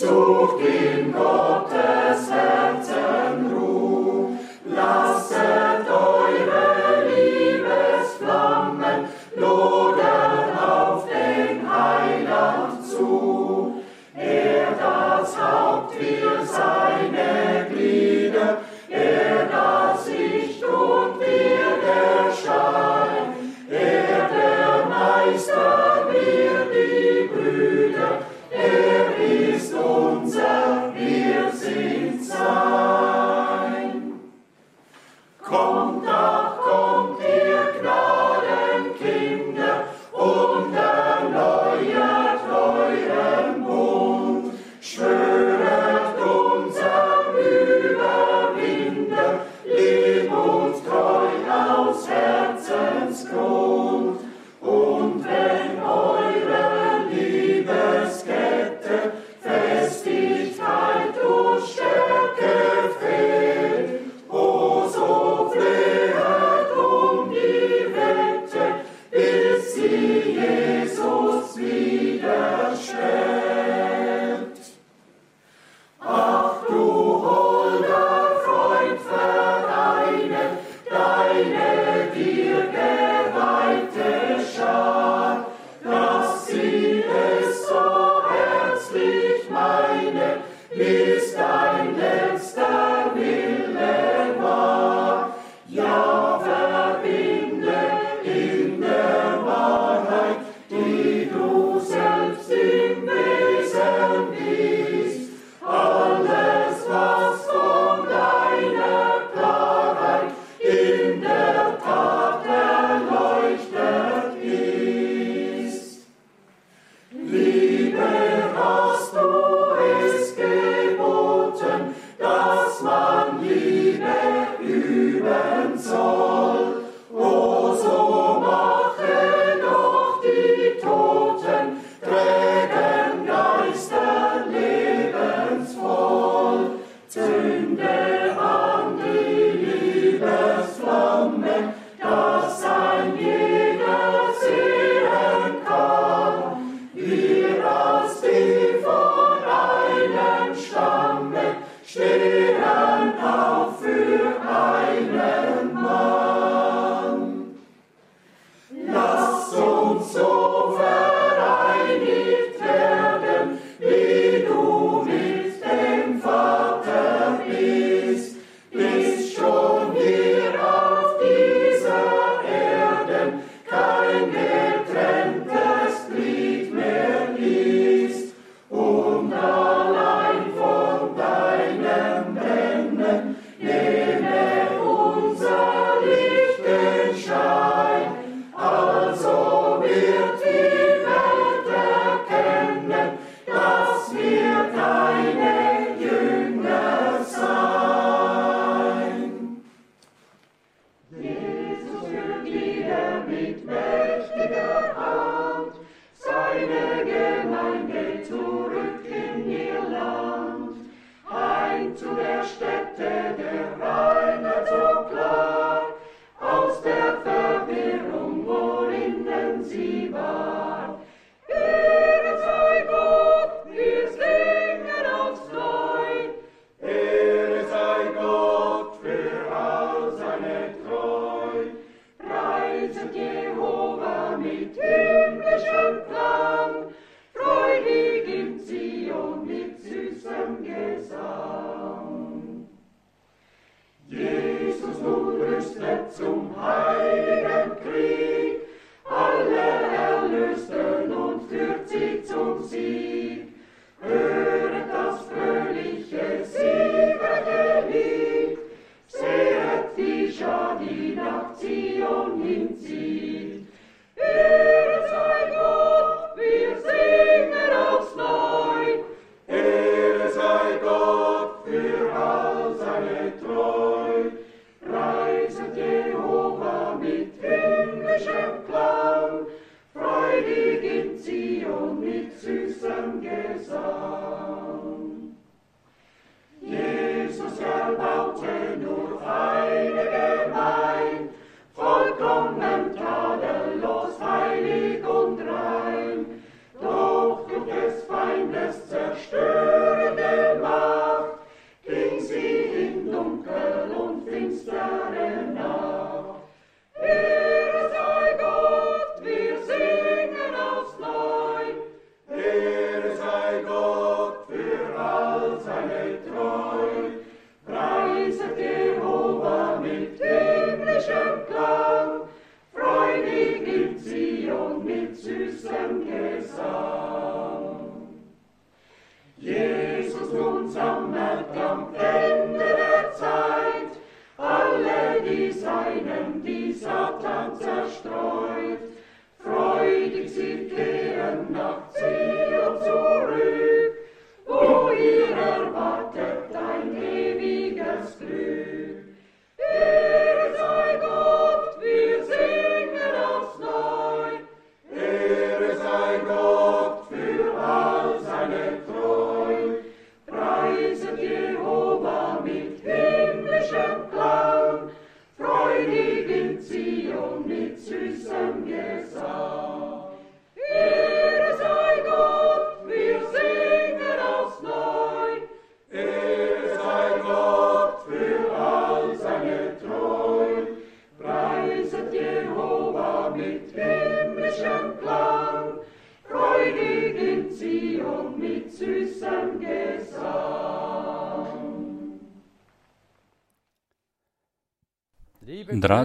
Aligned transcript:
Sucht 0.00 0.64
den 0.64 1.12
Gott. 1.12 1.39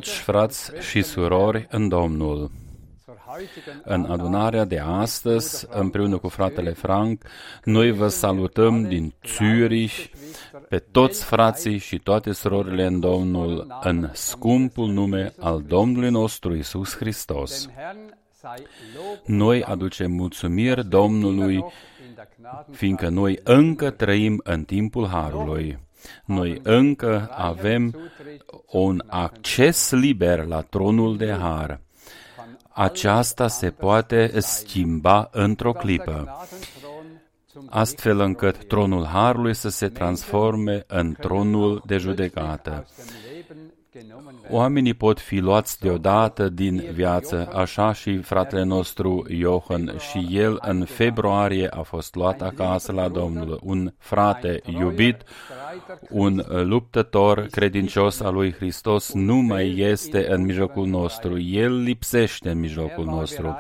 Dragi 0.06 0.20
frați 0.22 0.72
și 0.90 1.02
surori 1.02 1.68
în 1.70 1.88
Domnul, 1.88 2.52
în 3.84 4.06
adunarea 4.06 4.66
de 4.66 4.80
astăzi, 4.80 5.68
împreună 5.70 6.18
cu 6.18 6.28
fratele 6.28 6.72
Frank, 6.72 7.22
noi 7.64 7.92
vă 7.92 8.08
salutăm 8.08 8.88
din 8.88 9.14
Zürich 9.28 10.10
pe 10.70 10.78
toți 10.78 11.24
frații 11.24 11.78
și 11.78 11.98
toate 11.98 12.32
surorile 12.32 12.86
în 12.86 13.00
Domnul, 13.00 13.80
în 13.82 14.10
scumpul 14.14 14.92
nume 14.92 15.34
al 15.40 15.64
Domnului 15.68 16.10
nostru 16.10 16.56
Isus 16.56 16.96
Hristos. 16.96 17.70
Noi 19.26 19.64
aducem 19.64 20.12
mulțumiri 20.12 20.88
Domnului, 20.88 21.66
fiindcă 22.72 23.10
noi 23.10 23.40
încă 23.44 23.90
trăim 23.90 24.42
în 24.44 24.64
timpul 24.64 25.08
Harului. 25.08 25.80
Noi 26.26 26.60
încă 26.64 27.30
avem 27.32 27.96
un 28.72 29.04
acces 29.08 29.92
liber 29.92 30.46
la 30.46 30.62
tronul 30.62 31.18
de 31.18 31.32
Har. 31.32 31.80
Aceasta 32.70 33.48
se 33.48 33.70
poate 33.70 34.40
schimba 34.40 35.30
într-o 35.32 35.72
clipă, 35.72 36.48
astfel 37.70 38.20
încât 38.20 38.68
tronul 38.68 39.06
Harului 39.06 39.54
să 39.54 39.70
se 39.70 39.88
transforme 39.88 40.84
în 40.88 41.16
tronul 41.20 41.82
de 41.86 41.98
judecată. 41.98 42.86
Oamenii 44.50 44.94
pot 44.94 45.20
fi 45.20 45.38
luați 45.38 45.80
deodată 45.80 46.50
din 46.50 46.84
viață, 46.94 47.50
așa 47.54 47.94
și 47.94 48.18
fratele 48.18 48.64
nostru 48.64 49.26
Johan 49.30 49.96
și 49.98 50.28
el 50.32 50.58
în 50.62 50.86
februarie 50.86 51.68
a 51.68 51.82
fost 51.82 52.16
luat 52.16 52.42
acasă 52.42 52.92
la 52.92 53.08
Domnul, 53.08 53.60
un 53.64 53.94
frate 53.98 54.62
iubit, 54.80 55.24
un 56.10 56.44
luptător 56.48 57.42
credincios 57.52 58.20
al 58.20 58.34
lui 58.34 58.54
Hristos 58.54 59.14
nu 59.14 59.36
mai 59.36 59.78
este 59.78 60.32
în 60.32 60.42
mijlocul 60.42 60.88
nostru, 60.88 61.40
el 61.40 61.82
lipsește 61.82 62.50
în 62.50 62.60
mijlocul 62.60 63.06
nostru. 63.06 63.58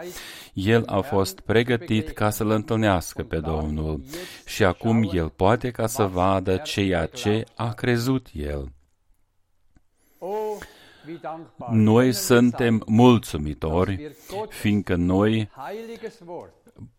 El 0.54 0.84
a 0.86 1.00
fost 1.00 1.40
pregătit 1.40 2.10
ca 2.10 2.30
să-L 2.30 2.50
întâlnească 2.50 3.24
pe 3.24 3.40
Domnul 3.40 4.04
și 4.46 4.64
acum 4.64 5.10
el 5.14 5.30
poate 5.30 5.72
ca 5.72 5.88
să 5.88 6.04
vadă 6.04 6.56
ceea 6.56 7.06
ce 7.06 7.44
a 7.56 7.74
crezut 7.74 8.28
el. 8.34 8.75
Noi 11.72 12.14
suntem 12.14 12.84
mulțumitori, 12.86 14.16
fiindcă 14.50 14.96
noi 14.96 15.50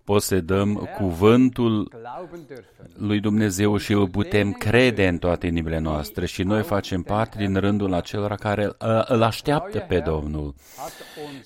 posedăm 0.04 0.88
cuvântul 0.96 1.92
lui 2.98 3.20
Dumnezeu 3.20 3.76
și 3.76 3.92
îl 3.92 4.08
putem 4.08 4.52
crede 4.52 5.08
în 5.08 5.18
toate 5.18 5.46
inimile 5.46 5.78
noastre 5.78 6.26
și 6.26 6.42
noi 6.42 6.62
facem 6.62 7.02
parte 7.02 7.36
din 7.38 7.54
rândul 7.54 7.94
acelora 7.94 8.34
care 8.34 8.70
îl 9.06 9.22
așteaptă 9.22 9.78
pe 9.78 9.98
Domnul. 9.98 10.54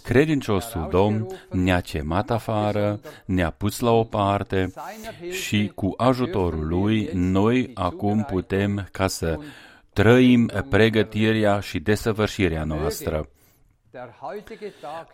Credinciosul 0.03 0.89
Domn 0.91 1.27
ne-a 1.51 1.81
chemat 1.81 2.31
afară, 2.31 3.01
ne-a 3.25 3.51
pus 3.51 3.81
la 3.81 3.91
o 3.91 4.05
parte 4.05 4.73
și 5.31 5.73
cu 5.75 5.95
ajutorul 5.97 6.67
lui 6.67 7.11
noi 7.15 7.71
acum 7.75 8.23
putem 8.23 8.89
ca 8.93 9.07
să 9.07 9.39
trăim 10.01 10.51
pregătirea 10.69 11.61
și 11.61 11.79
desăvârșirea 11.79 12.65
noastră. 12.65 13.29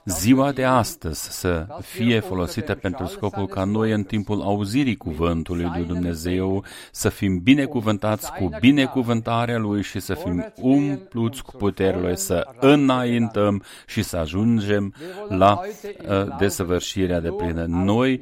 Ziua 0.05 0.53
de 0.53 0.65
astăzi 0.65 1.41
să 1.41 1.67
fie 1.81 2.21
folosită 2.21 2.75
pentru 2.75 3.07
scopul 3.07 3.47
ca 3.47 3.65
noi 3.65 3.91
în 3.91 4.03
timpul 4.03 4.43
auzirii 4.43 4.97
cuvântului 4.97 5.71
lui 5.75 5.85
Dumnezeu 5.85 6.65
să 6.93 7.09
fim 7.09 7.39
binecuvântați 7.39 8.33
cu 8.33 8.51
binecuvântarea 8.61 9.59
Lui 9.59 9.83
și 9.83 10.01
să 10.01 10.15
fim 10.15 10.53
umpluți 10.61 11.43
cu 11.43 11.57
puterile 11.57 12.15
să 12.15 12.47
înaintăm 12.61 13.63
și 13.87 14.03
să 14.03 14.17
ajungem 14.17 14.95
la 15.29 15.61
uh, 15.61 16.37
desăvârșirea 16.39 17.21
de 17.21 17.31
plină. 17.31 17.65
Noi 17.69 18.21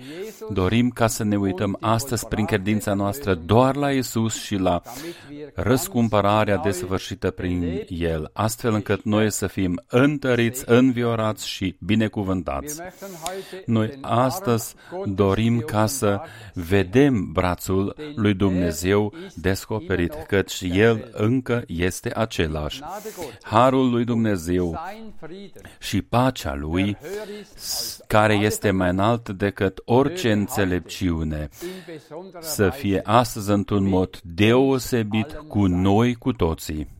dorim 0.50 0.90
ca 0.90 1.06
să 1.06 1.24
ne 1.24 1.36
uităm 1.36 1.76
astăzi 1.80 2.26
prin 2.26 2.44
credința 2.44 2.94
noastră 2.94 3.34
doar 3.34 3.76
la 3.76 3.90
Isus 3.90 4.42
și 4.42 4.56
la 4.56 4.82
răscumpărarea 5.54 6.56
desăvârșită 6.56 7.30
prin 7.30 7.84
El, 7.88 8.30
astfel 8.32 8.74
încât 8.74 9.04
noi 9.04 9.30
să 9.30 9.46
fim 9.46 9.82
întăriți 9.88 10.42
întăriți, 10.44 10.64
înviorați 10.66 11.48
și 11.48 11.76
binecuvântați. 11.78 12.80
Noi 13.66 13.98
astăzi 14.00 14.74
dorim 15.04 15.58
ca 15.60 15.86
să 15.86 16.20
vedem 16.54 17.32
brațul 17.32 17.96
lui 18.14 18.34
Dumnezeu 18.34 19.12
descoperit, 19.34 20.14
căci 20.26 20.60
El 20.60 21.10
încă 21.12 21.62
este 21.66 22.12
același. 22.14 22.82
Harul 23.42 23.90
lui 23.90 24.04
Dumnezeu 24.04 24.80
și 25.78 26.02
pacea 26.02 26.54
Lui, 26.54 26.96
care 28.06 28.34
este 28.34 28.70
mai 28.70 28.90
înalt 28.90 29.28
decât 29.28 29.82
orice 29.84 30.32
înțelepciune, 30.32 31.48
să 32.40 32.70
fie 32.70 33.00
astăzi 33.04 33.50
într-un 33.50 33.88
mod 33.88 34.20
deosebit 34.22 35.32
cu 35.48 35.66
noi 35.66 36.14
cu 36.14 36.32
toții. 36.32 36.93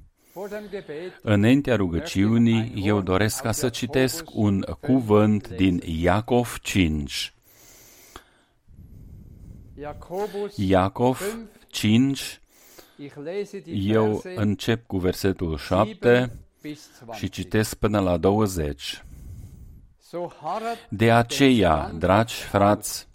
Înaintea 1.22 1.76
rugăciunii, 1.76 2.72
eu 2.84 3.00
doresc 3.00 3.42
ca 3.42 3.52
să 3.52 3.68
citesc 3.68 4.24
un 4.32 4.64
cuvânt 4.80 5.48
din 5.48 5.80
Iacov 5.84 6.58
5. 6.62 7.34
Iacov 10.56 11.48
5, 11.68 12.40
eu 13.66 14.22
încep 14.34 14.86
cu 14.86 14.98
versetul 14.98 15.56
7 15.56 16.32
și 17.12 17.28
citesc 17.28 17.74
până 17.74 18.00
la 18.00 18.16
20. 18.16 19.04
De 20.88 21.10
aceea, 21.10 21.92
dragi 21.98 22.34
frați, 22.34 23.08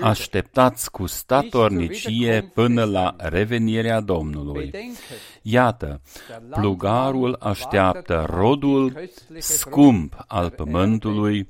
Așteptați 0.00 0.90
cu 0.90 1.06
statornicie 1.06 2.50
până 2.54 2.84
la 2.84 3.14
revenirea 3.18 4.00
Domnului. 4.00 4.70
Iată, 5.42 6.00
plugarul 6.50 7.36
așteaptă 7.40 8.26
rodul 8.28 9.10
scump 9.38 10.24
al 10.26 10.50
pământului 10.50 11.48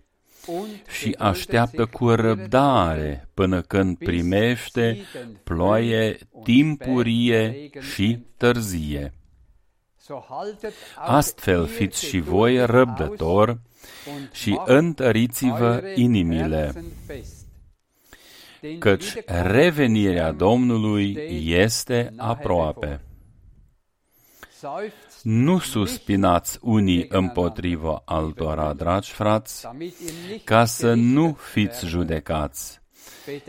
și 0.99 1.15
așteaptă 1.19 1.87
cu 1.87 2.09
răbdare 2.09 3.29
până 3.35 3.61
când 3.61 3.99
primește 3.99 4.99
ploaie 5.45 6.19
timpurie 6.43 7.71
și 7.95 8.19
târzie. 8.37 9.13
Astfel 10.97 11.67
fiți 11.67 12.05
și 12.05 12.21
voi 12.21 12.67
răbdători 12.67 13.59
și 14.33 14.61
întăriți-vă 14.65 15.83
inimile 15.95 16.73
căci 18.79 19.14
revenirea 19.26 20.33
Domnului 20.33 21.19
este 21.45 22.12
aproape. 22.17 23.00
Nu 25.23 25.59
suspinați 25.59 26.59
unii 26.62 27.07
împotriva 27.09 28.02
altora, 28.05 28.73
dragi 28.73 29.11
frați, 29.11 29.69
ca 30.45 30.64
să 30.64 30.95
nu 30.95 31.37
fiți 31.52 31.87
judecați. 31.87 32.81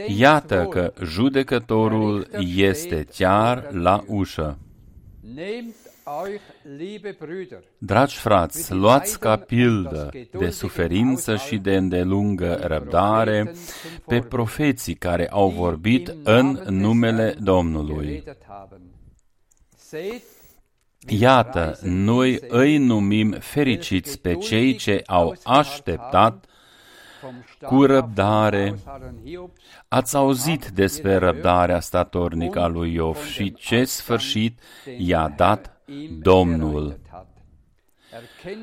Iată 0.07 0.67
că 0.69 0.93
judecătorul 1.03 2.27
este 2.55 3.05
chiar 3.11 3.71
la 3.71 4.03
ușă. 4.07 4.57
Dragi 7.77 8.17
frați, 8.17 8.73
luați 8.73 9.19
ca 9.19 9.35
pildă 9.35 10.09
de 10.31 10.49
suferință 10.49 11.35
și 11.35 11.57
de 11.57 11.75
îndelungă 11.75 12.59
răbdare 12.63 13.53
pe 14.07 14.19
profeții 14.19 14.95
care 14.95 15.29
au 15.29 15.49
vorbit 15.49 16.15
în 16.23 16.61
numele 16.69 17.35
Domnului. 17.39 18.23
Iată, 21.07 21.79
noi 21.81 22.39
îi 22.47 22.77
numim 22.77 23.31
fericiți 23.31 24.19
pe 24.19 24.35
cei 24.35 24.75
ce 24.75 25.03
au 25.05 25.35
așteptat 25.43 26.45
cu 27.61 27.85
răbdare. 27.85 28.75
Ați 29.87 30.15
auzit 30.15 30.67
despre 30.67 31.15
răbdarea 31.15 31.79
statornică 31.79 32.59
a 32.59 32.67
lui 32.67 32.93
Iov 32.93 33.25
și 33.25 33.53
ce 33.53 33.83
sfârșit 33.83 34.59
i-a 34.97 35.33
dat 35.35 35.80
Domnul. 36.19 36.99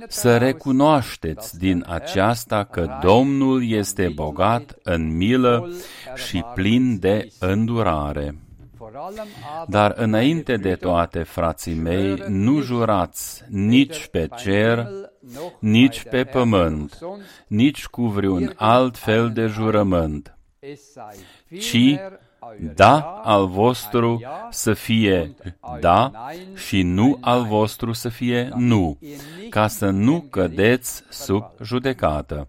Să 0.08 0.36
recunoașteți 0.36 1.58
din 1.58 1.84
aceasta 1.88 2.64
că 2.64 2.98
Domnul 3.02 3.70
este 3.70 4.08
bogat 4.14 4.78
în 4.82 5.16
milă 5.16 5.70
și 6.14 6.44
plin 6.54 6.98
de 6.98 7.28
îndurare. 7.38 8.38
Dar 9.66 9.92
înainte 9.96 10.56
de 10.56 10.74
toate, 10.74 11.22
frații 11.22 11.74
mei, 11.74 12.22
nu 12.28 12.60
jurați 12.60 13.44
nici 13.48 14.06
pe 14.06 14.28
cer, 14.36 14.88
nici 15.60 16.02
pe 16.02 16.24
pământ, 16.24 16.98
nici 17.46 17.86
cu 17.86 18.06
vreun 18.06 18.52
alt 18.56 18.98
fel 18.98 19.30
de 19.30 19.46
jurământ, 19.46 20.37
ci 21.60 21.98
da 22.74 23.00
al 23.24 23.46
vostru 23.46 24.22
să 24.50 24.72
fie 24.72 25.34
da 25.80 26.12
și 26.54 26.82
nu 26.82 27.18
al 27.20 27.44
vostru 27.44 27.92
să 27.92 28.08
fie 28.08 28.50
nu, 28.56 28.98
ca 29.50 29.66
să 29.66 29.90
nu 29.90 30.20
cădeți 30.20 31.02
sub 31.08 31.44
judecată. 31.62 32.48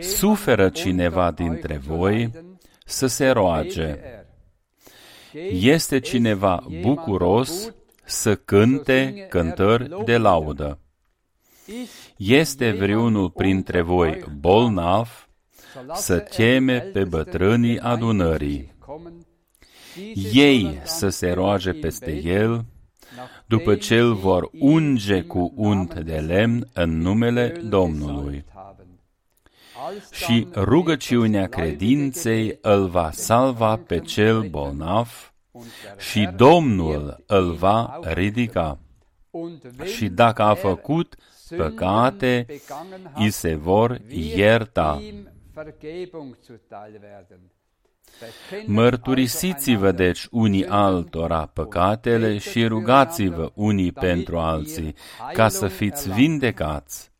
Suferă 0.00 0.68
cineva 0.68 1.30
dintre 1.30 1.76
voi 1.76 2.30
să 2.84 3.06
se 3.06 3.28
roage. 3.28 3.98
Este 5.50 5.98
cineva 6.00 6.64
bucuros 6.80 7.72
să 8.04 8.36
cânte 8.36 9.26
cântări 9.28 10.04
de 10.04 10.16
laudă. 10.16 10.78
Este 12.16 12.70
vreunul 12.70 13.30
printre 13.30 13.80
voi 13.80 14.24
bolnav 14.40 15.26
să 15.94 16.20
cheme 16.20 16.78
pe 16.78 17.04
bătrânii 17.04 17.78
adunării. 17.78 18.74
Ei 20.32 20.80
să 20.84 21.08
se 21.08 21.30
roage 21.30 21.72
peste 21.72 22.12
el, 22.12 22.64
după 23.46 23.74
ce 23.74 23.98
îl 23.98 24.14
vor 24.14 24.48
unge 24.52 25.22
cu 25.22 25.52
unt 25.56 25.94
de 25.94 26.16
lemn 26.16 26.68
în 26.72 26.98
numele 26.98 27.48
Domnului 27.48 28.44
și 30.10 30.48
rugăciunea 30.54 31.46
credinței 31.46 32.58
îl 32.60 32.88
va 32.88 33.10
salva 33.10 33.76
pe 33.76 33.98
cel 33.98 34.42
bolnav 34.42 35.32
și 35.98 36.28
Domnul 36.36 37.22
îl 37.26 37.52
va 37.52 38.00
ridica. 38.02 38.78
Și 39.84 40.08
dacă 40.08 40.42
a 40.42 40.54
făcut 40.54 41.16
păcate, 41.56 42.46
îi 43.14 43.30
se 43.30 43.54
vor 43.54 44.00
ierta. 44.08 45.02
Mărturisiți-vă 48.66 49.92
deci 49.92 50.26
unii 50.30 50.66
altora 50.66 51.46
păcatele 51.46 52.38
și 52.38 52.66
rugați-vă 52.66 53.50
unii 53.54 53.92
pentru 53.92 54.38
alții, 54.38 54.94
ca 55.32 55.48
să 55.48 55.66
fiți 55.66 56.10
vindecați. 56.10 57.10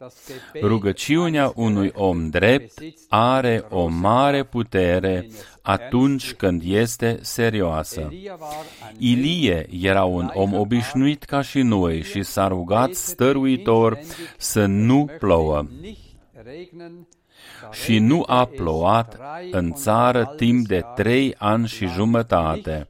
Rugăciunea 0.61 1.53
unui 1.55 1.91
om 1.95 2.29
drept 2.29 2.83
are 3.09 3.65
o 3.69 3.87
mare 3.87 4.45
putere 4.45 5.29
atunci 5.63 6.33
când 6.33 6.63
este 6.65 7.19
serioasă. 7.21 8.13
Ilie 8.99 9.67
era 9.81 10.05
un 10.05 10.31
om 10.35 10.55
obișnuit 10.55 11.23
ca 11.23 11.43
și 11.43 11.63
noi 11.63 12.03
și 12.03 12.23
s-a 12.23 12.49
rugat 12.49 12.93
stăruitor 12.93 13.99
să 14.37 14.67
nu 14.67 15.09
plouă 15.19 15.67
și 17.71 17.99
nu 17.99 18.23
a 18.27 18.45
plouat 18.45 19.19
în 19.51 19.73
țară 19.73 20.33
timp 20.37 20.67
de 20.67 20.83
trei 20.95 21.35
ani 21.39 21.67
și 21.67 21.87
jumătate. 21.87 22.87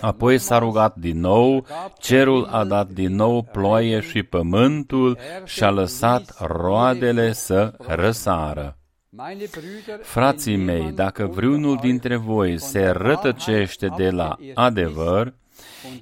Apoi 0.00 0.38
s-a 0.38 0.58
rugat 0.58 0.96
din 0.96 1.20
nou, 1.20 1.66
cerul 1.98 2.44
a 2.44 2.64
dat 2.64 2.88
din 2.88 3.14
nou 3.14 3.42
ploaie 3.42 4.00
și 4.00 4.22
pământul 4.22 5.18
și-a 5.44 5.70
lăsat 5.70 6.36
roadele 6.46 7.32
să 7.32 7.74
răsară. 7.78 8.74
Frații 10.02 10.56
mei, 10.56 10.92
dacă 10.92 11.26
vreunul 11.26 11.78
dintre 11.80 12.16
voi 12.16 12.58
se 12.58 12.86
rătăcește 12.86 13.92
de 13.96 14.10
la 14.10 14.36
adevăr, 14.54 15.34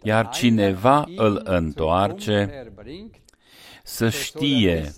iar 0.03 0.29
cineva 0.29 1.05
îl 1.17 1.41
întoarce, 1.45 2.73
să 3.89 4.09
știe 4.09 4.93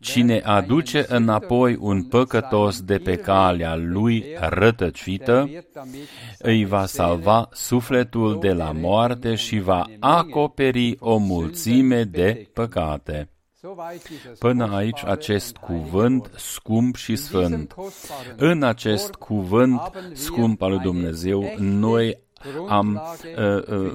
Cine 0.00 0.40
aduce 0.44 1.04
înapoi 1.08 1.76
un 1.80 2.02
păcătos 2.02 2.80
de 2.80 2.98
pe 2.98 3.16
calea 3.16 3.76
lui 3.76 4.24
rătăcită, 4.40 5.50
îi 6.38 6.64
va 6.64 6.86
salva 6.86 7.48
sufletul 7.52 8.38
de 8.40 8.52
la 8.52 8.72
moarte 8.72 9.34
și 9.34 9.58
va 9.58 9.86
acoperi 10.00 10.96
o 10.98 11.16
mulțime 11.16 12.04
de 12.04 12.50
păcate. 12.52 13.28
Până 14.38 14.76
aici 14.76 15.04
acest 15.04 15.56
cuvânt 15.56 16.30
scump 16.36 16.96
și 16.96 17.16
sfânt. 17.16 17.74
În 18.36 18.62
acest 18.62 19.14
cuvânt 19.14 19.80
scump 20.12 20.62
al 20.62 20.70
lui 20.70 20.78
Dumnezeu, 20.78 21.54
noi 21.58 22.18
am, 22.68 23.02
uh, 23.36 23.66
uh, 23.68 23.92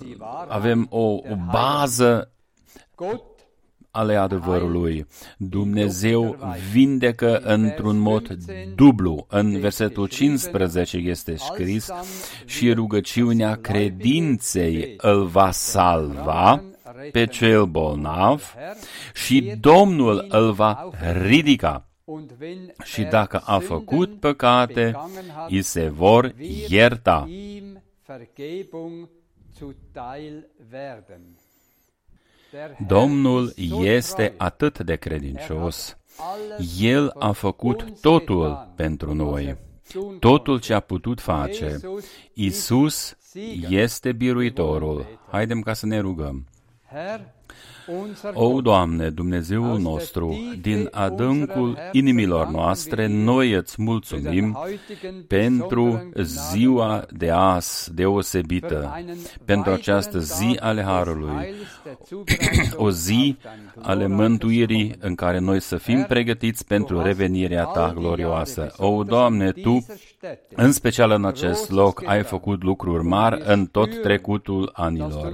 avem 0.48 0.88
o, 0.90 1.06
o 1.14 1.36
bază 1.52 2.32
ale 3.98 4.16
adevărului. 4.16 5.06
Dumnezeu 5.38 6.38
vindecă 6.72 7.38
într-un 7.38 7.98
mod 7.98 8.38
dublu. 8.76 9.26
În 9.30 9.60
versetul 9.60 10.08
15 10.08 10.98
este 10.98 11.36
scris 11.36 11.90
și 12.46 12.74
rugăciunea 12.74 13.56
credinței 13.56 14.94
îl 14.98 15.26
va 15.26 15.52
salva 15.52 16.64
pe 17.12 17.26
cel 17.26 17.66
bolnav 17.66 18.56
și 19.14 19.54
Domnul 19.60 20.26
îl 20.30 20.52
va 20.52 20.90
ridica. 21.22 21.88
Și 22.84 23.04
dacă 23.04 23.42
a 23.46 23.60
făcut 23.60 24.20
păcate, 24.20 24.96
îi 25.50 25.62
se 25.62 25.90
vor 25.90 26.36
ierta. 26.68 27.28
Domnul 32.88 33.54
este 33.82 34.34
atât 34.38 34.80
de 34.80 34.96
credincios. 34.96 35.98
El 36.80 37.14
a 37.20 37.32
făcut 37.32 38.00
totul 38.02 38.74
pentru 38.76 39.14
noi. 39.14 39.58
Totul 40.20 40.60
ce 40.60 40.74
a 40.74 40.80
putut 40.80 41.22
face. 41.22 41.80
Isus 42.34 43.18
este 43.70 44.12
biruitorul. 44.12 45.20
Haidem 45.32 45.62
ca 45.62 45.74
să 45.74 45.86
ne 45.86 46.00
rugăm. 46.00 46.48
O, 48.34 48.62
Doamne, 48.62 49.10
Dumnezeul 49.10 49.80
nostru, 49.80 50.38
din 50.62 50.88
adâncul 50.92 51.78
inimilor 51.92 52.48
noastre, 52.48 53.08
noi 53.08 53.52
îți 53.52 53.82
mulțumim 53.82 54.58
pentru 55.28 56.10
ziua 56.22 57.06
de 57.12 57.30
azi 57.30 57.94
deosebită, 57.94 59.04
pentru 59.46 59.72
această 59.72 60.20
zi 60.20 60.58
ale 60.60 60.82
Harului, 60.82 61.54
o 62.76 62.92
zi 62.92 63.38
ale 63.82 64.08
mântuirii 64.08 64.96
în 65.00 65.16
care 65.16 65.40
noi 65.40 65.62
să 65.62 65.78
fim 65.78 66.04
pregătiți 66.04 66.66
pentru 66.66 67.02
revenirea 67.02 67.64
Ta 67.64 67.94
glorioasă. 67.96 68.74
O, 68.78 69.04
Doamne, 69.04 69.52
Tu, 69.52 69.86
în 70.56 70.72
special 70.72 71.12
în 71.12 71.26
acest 71.26 71.72
loc, 71.72 72.04
ai 72.06 72.24
făcut 72.24 72.64
lucruri 72.64 73.04
mari 73.04 73.42
în 73.46 73.66
tot 73.66 74.02
trecutul 74.02 74.70
anilor 74.74 75.34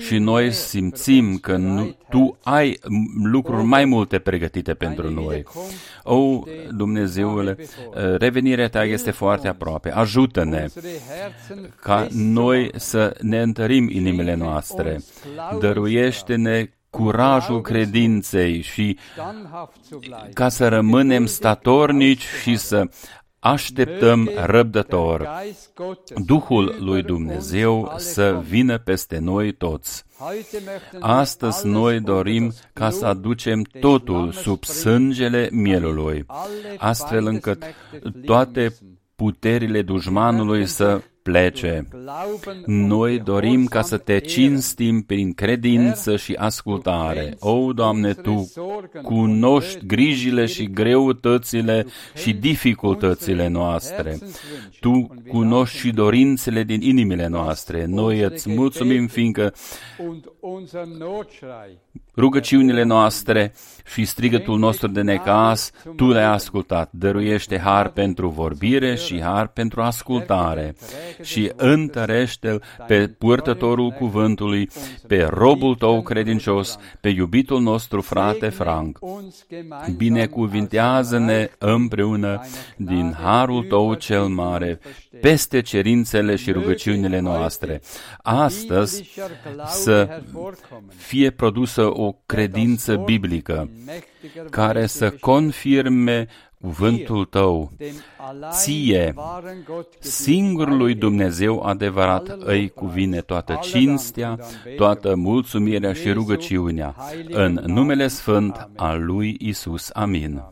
și 0.00 0.18
noi 0.18 0.52
simțim 0.52 1.36
că 1.36 1.54
că 1.54 1.60
nu, 1.60 1.96
Tu 2.08 2.38
ai 2.42 2.78
lucruri 3.22 3.64
mai 3.64 3.84
multe 3.84 4.18
pregătite 4.18 4.74
pentru 4.74 5.10
noi. 5.10 5.44
O, 6.02 6.42
Dumnezeule, 6.76 7.56
revenirea 8.18 8.68
Ta 8.68 8.84
este 8.84 9.10
foarte 9.10 9.48
aproape. 9.48 9.92
Ajută-ne 9.92 10.66
ca 11.80 12.06
noi 12.10 12.70
să 12.76 13.16
ne 13.20 13.42
întărim 13.42 13.88
inimile 13.90 14.34
noastre. 14.34 15.00
Dăruiește-ne 15.58 16.68
curajul 16.90 17.60
credinței 17.60 18.60
și 18.60 18.98
ca 20.32 20.48
să 20.48 20.68
rămânem 20.68 21.26
statornici 21.26 22.24
și 22.42 22.56
să 22.56 22.88
așteptăm 23.44 24.30
răbdător 24.44 25.28
Duhul 26.26 26.76
lui 26.78 27.02
Dumnezeu 27.02 27.92
să 27.96 28.42
vină 28.48 28.78
peste 28.78 29.18
noi 29.18 29.52
toți. 29.52 30.04
Astăzi 31.00 31.66
noi 31.66 32.00
dorim 32.00 32.52
ca 32.72 32.90
să 32.90 33.06
aducem 33.06 33.62
totul 33.62 34.32
sub 34.32 34.64
sângele 34.64 35.48
mielului, 35.52 36.26
astfel 36.76 37.26
încât 37.26 37.64
toate 38.24 38.74
puterile 39.16 39.82
dușmanului 39.82 40.66
să 40.66 41.00
plece. 41.24 41.88
Noi 42.66 43.18
dorim 43.18 43.66
ca 43.66 43.82
să 43.82 43.96
te 43.96 44.18
cinstim 44.18 45.02
prin 45.02 45.32
credință 45.32 46.16
și 46.16 46.32
ascultare. 46.32 47.36
O, 47.40 47.72
Doamne, 47.72 48.12
Tu 48.12 48.52
cunoști 49.02 49.86
grijile 49.86 50.46
și 50.46 50.70
greutățile 50.70 51.86
și 52.14 52.32
dificultățile 52.32 53.48
noastre. 53.48 54.18
Tu 54.80 55.14
cunoști 55.28 55.76
și 55.76 55.90
dorințele 55.90 56.62
din 56.62 56.80
inimile 56.80 57.26
noastre. 57.26 57.84
Noi 57.84 58.20
îți 58.20 58.50
mulțumim, 58.50 59.06
fiindcă 59.06 59.52
rugăciunile 62.16 62.82
noastre 62.82 63.54
și 63.86 64.04
strigătul 64.04 64.58
nostru 64.58 64.88
de 64.88 65.02
necas, 65.02 65.70
Tu 65.96 66.08
le-ai 66.08 66.24
ascultat. 66.24 66.88
Dăruiește 66.92 67.58
har 67.58 67.88
pentru 67.88 68.28
vorbire 68.28 68.94
și 68.94 69.20
har 69.20 69.46
pentru 69.46 69.82
ascultare 69.82 70.74
și 71.22 71.52
întărește-l 71.56 72.62
pe 72.86 73.08
purtătorul 73.08 73.90
cuvântului, 73.90 74.68
pe 75.06 75.28
robul 75.30 75.74
tău 75.74 76.02
credincios, 76.02 76.78
pe 77.00 77.08
iubitul 77.08 77.60
nostru 77.60 78.00
frate 78.00 78.48
Frank. 78.48 78.98
Binecuvintează-ne 79.96 81.50
împreună 81.58 82.40
din 82.76 83.16
harul 83.22 83.64
tău 83.64 83.94
cel 83.94 84.24
mare, 84.26 84.78
peste 85.20 85.60
cerințele 85.60 86.36
și 86.36 86.52
rugăciunile 86.52 87.20
noastre. 87.20 87.80
Astăzi 88.22 89.10
să 89.66 90.22
fie 90.96 91.30
produsă 91.30 91.83
o 91.84 92.12
credință 92.26 92.96
biblică 92.96 93.68
care 94.50 94.86
să 94.86 95.10
confirme 95.10 96.28
cuvântul 96.60 97.24
tău. 97.24 97.72
Ție, 98.50 99.14
singurului 99.98 100.94
Dumnezeu 100.94 101.62
adevărat, 101.62 102.36
îi 102.38 102.68
cuvine 102.68 103.20
toată 103.20 103.58
cinstea, 103.62 104.38
toată 104.76 105.14
mulțumirea 105.14 105.92
și 105.92 106.12
rugăciunea, 106.12 106.94
în 107.28 107.60
numele 107.66 108.08
sfânt 108.08 108.68
al 108.76 109.04
lui 109.04 109.36
Isus. 109.38 109.90
Amin. 109.92 110.42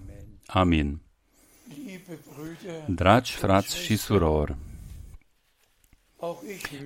Amin. 0.46 1.00
Dragi 2.86 3.32
frați 3.32 3.78
și 3.78 3.96
surori, 3.96 4.56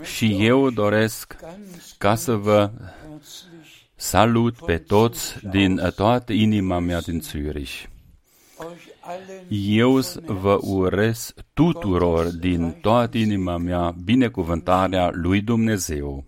și 0.03 0.37
eu 0.47 0.71
doresc 0.71 1.37
ca 1.99 2.15
să 2.15 2.35
vă 2.35 2.71
salut 4.07 4.57
pe 4.66 4.79
toți 4.79 5.35
din 5.51 5.92
toată 5.95 6.33
inima 6.33 6.79
mea 6.79 7.01
din 7.01 7.21
Zürich. 7.21 7.87
Eu 9.49 10.01
vă 10.27 10.59
urez 10.61 11.35
tuturor 11.55 12.27
din 12.27 12.79
toată 12.81 13.19
inima 13.19 13.57
mea 13.57 13.95
binecuvântarea 14.05 15.11
lui 15.12 15.40
Dumnezeu. 15.40 16.25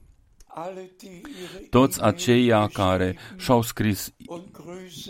Toți 1.70 2.02
aceia 2.02 2.68
care 2.72 3.16
și-au 3.36 3.62
scris 3.62 4.14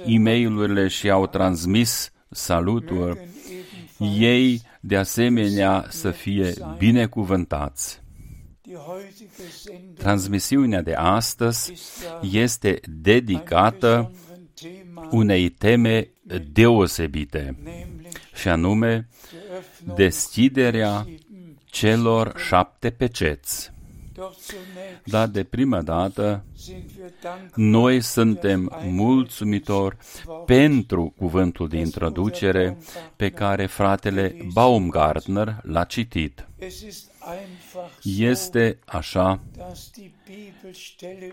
e 0.06 0.18
mail 0.18 0.88
și 0.88 1.10
au 1.10 1.26
transmis 1.26 2.12
saluturi, 2.30 3.28
ei 4.18 4.62
de 4.80 4.96
asemenea 4.96 5.86
să 5.88 6.10
fie 6.10 6.54
binecuvântați. 6.78 8.06
Transmisiunea 9.96 10.82
de 10.82 10.94
astăzi 10.94 11.72
este 12.22 12.80
dedicată 12.86 14.10
unei 15.10 15.48
teme 15.48 16.08
deosebite, 16.52 17.56
și 18.34 18.48
anume 18.48 19.08
deschiderea 19.94 21.06
celor 21.64 22.34
șapte 22.36 22.90
peceți. 22.90 23.72
Dar 25.04 25.28
de 25.28 25.44
prima 25.44 25.82
dată, 25.82 26.44
noi 27.54 28.00
suntem 28.00 28.72
mulțumitori 28.84 29.96
pentru 30.46 31.14
cuvântul 31.18 31.68
de 31.68 31.78
introducere 31.78 32.78
pe 33.16 33.30
care 33.30 33.66
fratele 33.66 34.36
Baumgartner 34.52 35.60
l-a 35.62 35.84
citit. 35.84 36.48
Este 38.02 38.78
așa 38.86 39.40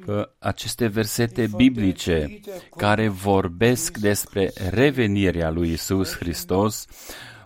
că 0.06 0.30
aceste 0.40 0.88
versete 0.88 1.50
biblice 1.56 2.40
care 2.76 3.08
vorbesc 3.08 3.98
despre 3.98 4.52
revenirea 4.70 5.50
lui 5.50 5.72
Isus 5.72 6.16
Hristos 6.16 6.86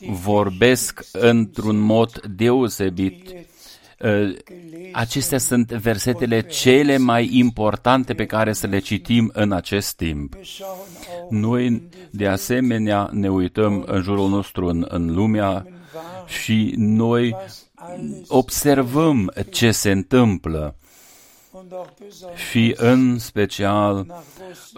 vorbesc 0.08 1.06
într-un 1.12 1.80
mod 1.80 2.26
deosebit 2.26 3.30
ă, 4.02 4.32
Acestea 4.92 5.38
sunt 5.38 5.72
versetele 5.72 6.42
cele 6.42 6.98
mai 6.98 7.30
importante 7.32 8.14
pe 8.14 8.26
care 8.26 8.54
să 8.54 8.68
le 8.68 8.80
citim 8.80 9.32
în 9.34 9.52
acest 9.52 9.96
timp. 9.96 10.36
Noi, 11.30 11.90
de 12.12 12.28
asemenea, 12.28 13.10
ne 13.12 13.30
uităm 13.30 13.84
în 13.88 14.02
jurul 14.02 14.30
nostru 14.30 14.68
în, 14.68 14.86
în 14.90 15.14
lumea 15.14 15.66
și 16.28 16.74
noi 16.76 17.36
observăm 18.28 19.32
ce 19.50 19.72
se 19.72 19.92
întâmplă 19.92 20.76
și 22.50 22.76
în 22.78 23.20
special 23.20 24.24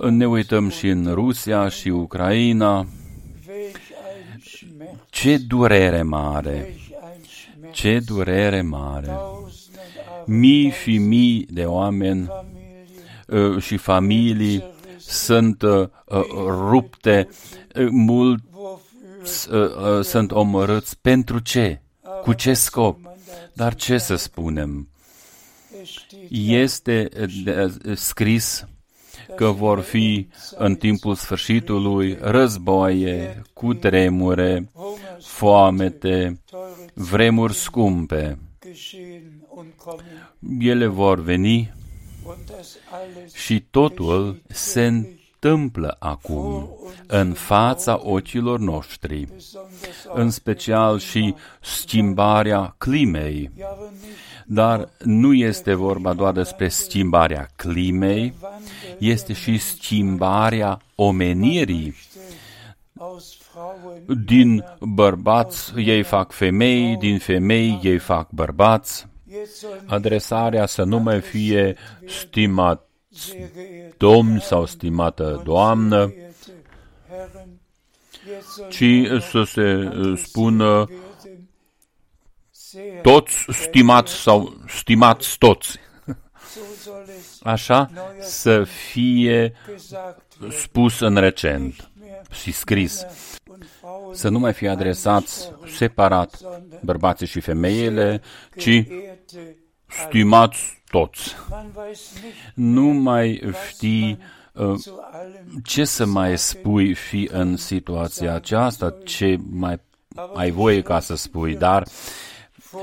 ne 0.10 0.28
uităm 0.28 0.69
și 0.69 0.88
în 0.88 1.13
Rusia 1.13 1.69
și 1.69 1.89
Ucraina. 1.89 2.88
Ce 5.10 5.38
durere 5.38 6.02
mare! 6.02 6.76
Ce 7.71 8.00
durere 8.06 8.62
mare! 8.62 9.12
Mii 10.26 10.71
și 10.71 10.97
mii 10.97 11.45
de 11.50 11.65
oameni 11.65 12.30
uh, 13.28 13.62
și 13.62 13.78
familii 13.78 14.63
sunt 14.97 15.62
uh, 15.62 15.88
uh, 16.06 16.24
rupte, 16.47 17.28
mult 17.89 18.43
sunt 20.02 20.32
omorâți. 20.32 20.97
Pentru 21.02 21.39
ce? 21.39 21.82
Cu 22.22 22.34
ce 22.34 22.54
scop? 22.54 23.00
Dar 23.54 23.76
ce 23.76 23.98
să 23.98 24.16
spunem? 24.16 24.90
Este 26.30 27.10
scris 27.94 28.66
că 29.36 29.52
vor 29.52 29.80
fi 29.80 30.28
în 30.56 30.76
timpul 30.76 31.16
sfârșitului 31.16 32.18
războaie, 32.22 33.42
cu 33.54 33.74
tremure, 33.74 34.72
foamete, 35.22 36.42
vremuri 36.94 37.54
scumpe. 37.54 38.40
Ele 40.60 40.86
vor 40.86 41.20
veni 41.20 41.74
și 43.34 43.60
totul 43.60 44.42
se 44.48 45.16
întâmplă 45.41 45.95
acum 45.99 46.69
în 47.08 47.34
fața 47.34 47.99
ochilor 48.04 48.60
noștri, 48.60 49.27
în 50.13 50.30
special 50.30 50.99
și 50.99 51.36
schimbarea 51.62 52.75
climei. 52.77 53.51
Dar 54.45 54.89
nu 55.04 55.34
este 55.34 55.73
vorba 55.73 56.13
doar 56.13 56.34
despre 56.34 56.67
schimbarea 56.67 57.47
climei, 57.56 58.34
este 58.97 59.34
și 59.34 59.58
schimbarea 59.58 60.82
omenirii. 60.95 61.95
Din 64.25 64.63
bărbați 64.80 65.73
ei 65.75 66.04
fac 66.04 66.32
femei, 66.32 66.97
din 66.97 67.17
femei 67.17 67.80
ei 67.84 67.97
fac 67.97 68.30
bărbați. 68.30 69.08
Adresarea 69.86 70.65
să 70.65 70.84
nu 70.84 70.99
mai 70.99 71.21
fie 71.21 71.75
stimat 72.06 72.90
domn 73.97 74.39
sau 74.39 74.65
stimată 74.65 75.41
doamnă, 75.43 76.13
ci 78.69 78.84
să 79.30 79.43
se 79.43 79.91
spună 80.15 80.86
toți 83.02 83.45
stimați 83.50 84.13
sau 84.13 84.62
stimați 84.67 85.38
toți. 85.38 85.80
Așa 87.43 87.89
să 88.19 88.63
fie 88.63 89.54
spus 90.50 91.00
în 91.00 91.15
recent 91.15 91.91
și 92.32 92.52
scris, 92.52 93.06
să 94.13 94.30
nu 94.30 94.39
mai 94.39 94.54
fie 94.54 94.69
adresați 94.69 95.52
separat 95.67 96.39
bărbații 96.82 97.28
și 97.28 97.39
femeile, 97.39 98.21
ci 98.58 98.84
stimați 99.88 100.81
toți. 100.91 101.36
Nu 102.54 102.84
mai 102.84 103.41
știi 103.69 104.19
uh, 104.54 104.80
ce 105.63 105.84
să 105.84 106.06
mai 106.06 106.38
spui 106.38 106.93
și 106.93 107.30
în 107.32 107.58
situația 107.58 108.34
aceasta, 108.34 108.95
ce 109.04 109.38
mai 109.49 109.80
ai 110.34 110.51
voie 110.51 110.82
ca 110.82 110.99
să 110.99 111.15
spui, 111.15 111.56
dar 111.56 111.88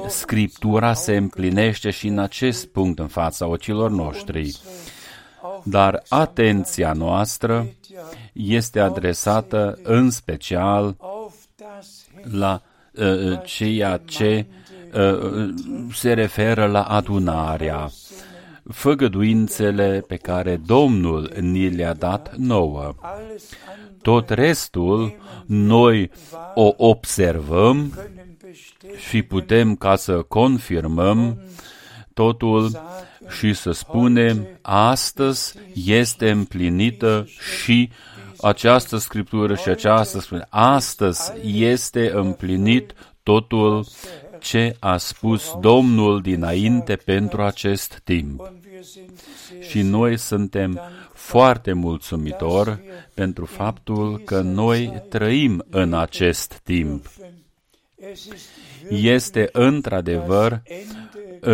Scriptura 0.08 0.92
se 0.92 1.16
împlinește 1.16 1.90
și 1.90 2.06
în 2.06 2.18
acest 2.18 2.66
punct 2.66 2.98
în 2.98 3.06
fața 3.06 3.46
ochilor 3.46 3.90
noștri. 3.90 4.56
Dar 5.62 6.02
atenția 6.08 6.92
noastră 6.92 7.66
este 8.32 8.80
adresată 8.80 9.78
în 9.82 10.10
special 10.10 10.96
la 12.30 12.62
uh, 12.92 13.40
ceea 13.44 14.00
ce 14.04 14.46
uh, 14.48 14.57
se 15.92 16.12
referă 16.12 16.66
la 16.66 16.82
adunarea, 16.82 17.90
făgăduințele 18.70 20.04
pe 20.06 20.16
care 20.16 20.60
Domnul 20.66 21.32
ni 21.40 21.68
le-a 21.68 21.94
dat 21.94 22.34
nouă. 22.36 22.94
Tot 24.02 24.28
restul 24.28 25.16
noi 25.46 26.10
o 26.54 26.72
observăm 26.76 27.98
și 29.08 29.22
putem 29.22 29.76
ca 29.76 29.96
să 29.96 30.22
confirmăm 30.22 31.42
totul 32.14 32.70
și 33.38 33.52
să 33.54 33.70
spunem, 33.70 34.46
astăzi 34.62 35.54
este 35.84 36.30
împlinită 36.30 37.26
și 37.60 37.90
această 38.40 38.96
scriptură 38.96 39.54
și 39.54 39.68
această 39.68 40.18
scriptură. 40.20 40.46
Astăzi 40.50 41.32
este 41.42 42.10
împlinit 42.14 42.92
totul 43.22 43.86
ce 44.40 44.76
a 44.78 44.96
spus 44.96 45.52
Domnul 45.60 46.20
dinainte 46.20 46.96
pentru 46.96 47.42
acest 47.42 48.00
timp. 48.04 48.52
Și 49.68 49.82
noi 49.82 50.18
suntem 50.18 50.80
foarte 51.12 51.72
mulțumitori 51.72 52.80
pentru 53.14 53.44
faptul 53.44 54.18
că 54.18 54.40
noi 54.40 55.02
trăim 55.08 55.64
în 55.70 55.94
acest 55.94 56.60
timp. 56.62 57.10
Este 58.90 59.48
într-adevăr 59.52 60.62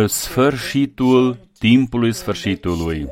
sfârșitul 0.05 1.37
timpului 1.59 2.13
sfârșitului. 2.13 3.07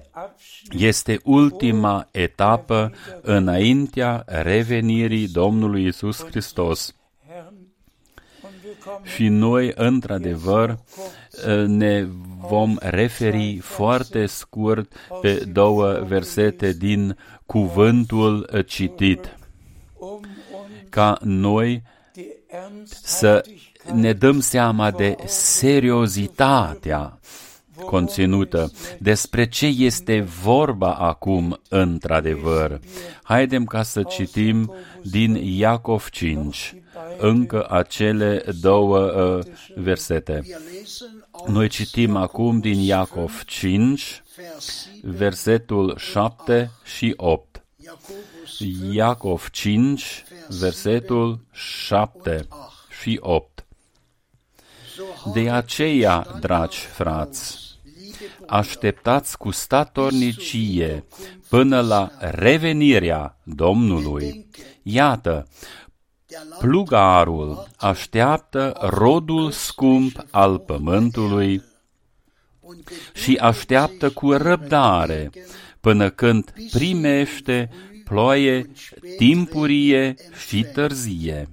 Este 0.69 1.19
ultima 1.23 2.07
etapă 2.11 2.91
înaintea 3.21 4.23
revenirii 4.25 5.27
Domnului 5.27 5.85
Isus 5.85 6.25
Hristos. 6.25 6.95
Și 9.03 9.27
noi, 9.27 9.71
într-adevăr, 9.75 10.77
ne 11.65 12.07
vom 12.47 12.77
referi 12.79 13.57
foarte 13.57 14.25
scurt 14.25 14.93
pe 15.21 15.33
două 15.51 16.03
versete 16.07 16.73
din 16.73 17.17
cuvântul 17.45 18.63
citit, 18.65 19.37
ca 20.89 21.17
noi 21.21 21.83
să 23.03 23.45
ne 23.93 24.13
dăm 24.13 24.39
seama 24.39 24.91
de 24.91 25.15
seriozitatea 25.25 27.19
conținută, 27.85 28.71
despre 28.99 29.47
ce 29.47 29.65
este 29.65 30.21
vorba 30.21 30.93
acum 30.93 31.59
într-adevăr. 31.69 32.79
Haidem 33.23 33.65
ca 33.65 33.83
să 33.83 34.03
citim 34.03 34.73
din 35.03 35.35
Iacov 35.35 36.09
5, 36.09 36.75
încă 37.17 37.67
acele 37.69 38.43
două 38.61 38.99
uh, 38.99 39.45
versete. 39.75 40.41
Noi 41.47 41.67
citim 41.67 42.15
acum 42.15 42.59
din 42.59 42.79
Iacov 42.79 43.43
5, 43.45 44.23
versetul 45.01 45.95
7 45.97 46.71
și 46.83 47.13
8. 47.17 47.63
Iacov 48.91 49.49
5, 49.51 50.23
versetul 50.59 51.39
7 51.51 52.47
și 53.01 53.17
8. 53.21 53.65
De 55.33 55.49
aceea, 55.49 56.27
dragi 56.39 56.79
frați, 56.79 57.63
așteptați 58.47 59.37
cu 59.37 59.51
statornicie 59.51 61.03
până 61.49 61.81
la 61.81 62.11
revenirea 62.19 63.37
Domnului. 63.43 64.45
Iată, 64.83 65.47
plugarul 66.59 67.67
așteaptă 67.77 68.77
rodul 68.81 69.51
scump 69.51 70.25
al 70.31 70.59
pământului 70.59 71.63
și 73.13 73.35
așteaptă 73.35 74.09
cu 74.09 74.31
răbdare 74.31 75.29
până 75.79 76.09
când 76.09 76.53
primește 76.71 77.69
ploaie 78.03 78.71
timpurie 79.17 80.15
și 80.47 80.65
târzie. 80.73 81.49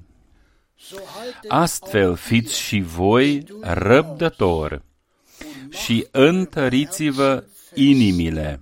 Astfel 1.48 2.14
fiți 2.14 2.60
și 2.60 2.80
voi 2.80 3.44
răbdători 3.60 4.82
și 5.70 6.06
întăriți-vă 6.10 7.44
inimile, 7.74 8.60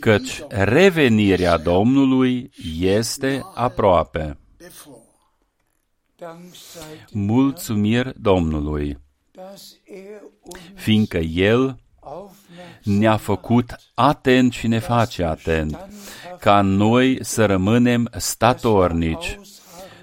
căci 0.00 0.42
revenirea 0.48 1.56
Domnului 1.56 2.50
este 2.80 3.42
aproape. 3.54 4.38
Mulțumiri 7.12 8.12
Domnului, 8.20 8.98
fiindcă 10.74 11.18
El 11.18 11.80
ne-a 12.82 13.16
făcut 13.16 13.76
atent 13.94 14.52
și 14.52 14.66
ne 14.66 14.78
face 14.78 15.24
atent, 15.24 15.78
ca 16.38 16.60
noi 16.60 17.18
să 17.24 17.46
rămânem 17.46 18.08
statornici, 18.16 19.38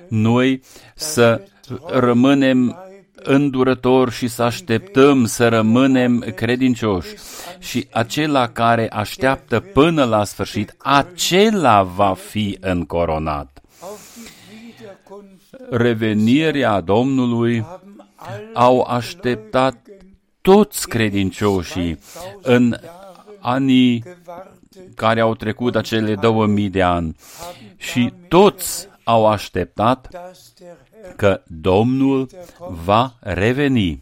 noi 0.08 0.62
să 0.96 1.48
rămânem 1.88 2.78
îndurători 3.24 4.12
și 4.12 4.28
să 4.28 4.44
așteptăm 4.44 5.26
să 5.26 5.48
rămânem 5.48 6.20
credincioși. 6.36 7.16
Și 7.60 7.88
acela 7.92 8.48
care 8.48 8.90
așteaptă 8.90 9.60
până 9.60 10.04
la 10.04 10.24
sfârșit, 10.24 10.76
acela 10.78 11.84
va 11.84 12.14
fi 12.14 12.58
încoronat. 12.62 13.62
Revenirea 15.70 16.82
Domnului 16.82 17.66
au 18.54 18.82
așteptat 18.82 19.88
toți 20.42 20.88
credincioșii 20.88 22.00
în 22.42 22.78
anii 23.40 24.04
care 24.96 25.20
au 25.20 25.36
trecut 25.36 25.76
acele 25.76 26.16
două 26.16 26.46
mii 26.46 26.70
de 26.70 26.82
ani 26.82 27.16
și 27.76 28.14
toți 28.28 28.88
au 29.04 29.28
așteptat 29.28 30.10
că 31.16 31.42
Domnul 31.48 32.30
va 32.84 33.16
reveni. 33.20 34.00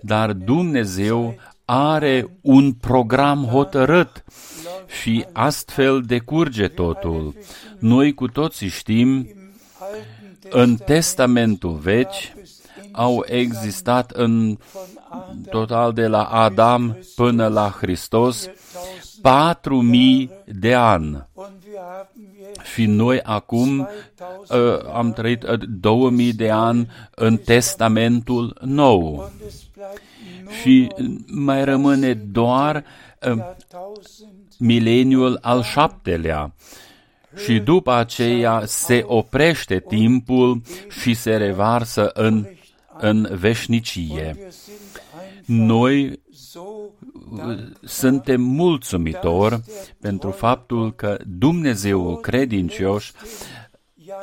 Dar 0.00 0.32
Dumnezeu 0.32 1.34
are 1.64 2.38
un 2.40 2.72
program 2.72 3.44
hotărât 3.44 4.24
și 5.00 5.24
astfel 5.32 6.02
decurge 6.02 6.68
totul. 6.68 7.34
Noi 7.78 8.14
cu 8.14 8.28
toții 8.28 8.68
știm, 8.68 9.28
în 10.50 10.76
Testamentul 10.76 11.72
Vechi 11.72 12.34
au 12.92 13.24
existat 13.26 14.10
în 14.10 14.58
total 15.50 15.92
de 15.92 16.06
la 16.06 16.24
Adam 16.24 16.98
până 17.14 17.46
la 17.48 17.76
Hristos 17.78 18.48
patru 19.22 19.80
mii 19.80 20.30
de 20.44 20.74
ani. 20.74 21.26
Și 22.72 22.86
noi 22.86 23.20
acum 23.22 23.78
uh, 23.78 23.88
am 24.92 25.12
trăit 25.12 25.42
uh, 25.42 25.60
2000 25.80 26.32
de 26.32 26.50
ani 26.50 26.88
în 27.14 27.36
Testamentul 27.36 28.56
Nou. 28.60 29.30
Și 30.62 30.88
mai 31.26 31.64
rămâne 31.64 32.14
doar 32.14 32.84
uh, 33.30 33.44
mileniul 34.58 35.38
al 35.42 35.62
șaptelea. 35.62 36.54
Și 37.44 37.58
după 37.58 37.92
aceea 37.92 38.62
se 38.64 39.02
oprește 39.06 39.84
timpul 39.88 40.62
și 41.00 41.14
se 41.14 41.36
revarsă 41.36 42.10
în, 42.14 42.46
în 42.98 43.28
veșnicie. 43.32 44.36
Noi 45.44 46.20
suntem 47.82 48.40
mulțumitori 48.40 49.60
pentru 50.00 50.30
faptul 50.30 50.94
că 50.94 51.18
Dumnezeul 51.26 52.20
credincios 52.20 53.12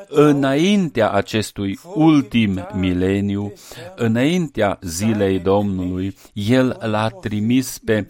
înaintea 0.07 1.11
acestui 1.11 1.79
ultim 1.95 2.67
mileniu, 2.73 3.53
înaintea 3.95 4.79
zilei 4.81 5.39
Domnului, 5.39 6.15
El 6.33 6.77
l-a 6.81 7.09
trimis 7.09 7.77
pe 7.77 8.07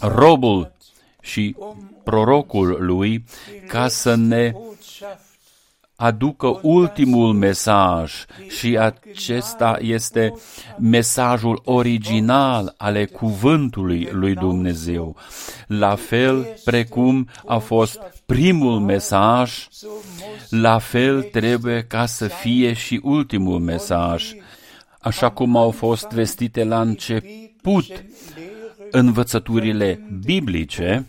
robul 0.00 0.72
și 1.24 1.56
prorocul 2.02 2.76
lui 2.80 3.24
ca 3.66 3.88
să 3.88 4.14
ne 4.14 4.52
aducă 5.96 6.58
ultimul 6.62 7.32
mesaj 7.32 8.12
și 8.48 8.78
acesta 8.78 9.78
este 9.80 10.34
mesajul 10.78 11.60
original 11.64 12.74
ale 12.76 13.04
cuvântului 13.04 14.08
lui 14.12 14.34
Dumnezeu. 14.34 15.16
La 15.66 15.94
fel 15.94 16.58
precum 16.64 17.28
a 17.46 17.58
fost 17.58 18.00
primul 18.26 18.80
mesaj, 18.80 19.68
la 20.48 20.78
fel 20.78 21.22
trebuie 21.22 21.82
ca 21.82 22.06
să 22.06 22.26
fie 22.26 22.72
și 22.72 23.00
ultimul 23.02 23.58
mesaj, 23.58 24.32
așa 25.00 25.30
cum 25.30 25.56
au 25.56 25.70
fost 25.70 26.08
vestite 26.08 26.64
la 26.64 26.80
început 26.80 28.04
învățăturile 28.90 30.00
biblice, 30.24 31.06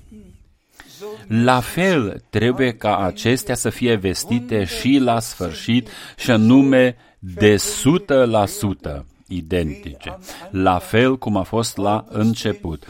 la 1.27 1.59
fel 1.59 2.23
trebuie 2.29 2.71
ca 2.71 2.97
acestea 2.97 3.55
să 3.55 3.69
fie 3.69 3.95
vestite 3.95 4.63
și 4.63 4.97
la 4.97 5.19
sfârșit 5.19 5.89
și 6.17 6.31
anume 6.31 6.95
de 7.19 7.55
100% 7.55 9.05
identice, 9.27 10.17
la 10.49 10.77
fel 10.77 11.17
cum 11.17 11.37
a 11.37 11.43
fost 11.43 11.77
la 11.77 12.05
început. 12.09 12.87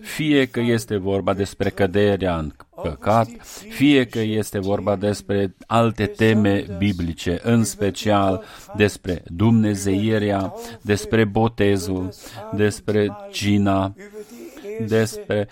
Fie 0.00 0.46
că 0.46 0.60
este 0.60 0.96
vorba 0.96 1.34
despre 1.34 1.70
căderea 1.70 2.38
în 2.38 2.52
păcat, 2.82 3.28
fie 3.68 4.04
că 4.04 4.18
este 4.18 4.58
vorba 4.58 4.96
despre 4.96 5.54
alte 5.66 6.06
teme 6.06 6.66
biblice, 6.78 7.40
în 7.42 7.64
special 7.64 8.42
despre 8.76 9.22
Dumnezeirea, 9.26 10.54
despre 10.80 11.24
botezul, 11.24 12.14
despre 12.54 13.16
cina, 13.30 13.94
despre 14.86 15.48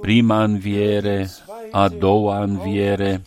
prima 0.00 0.42
înviere, 0.44 1.28
a 1.70 1.88
doua 1.88 2.42
înviere, 2.42 3.22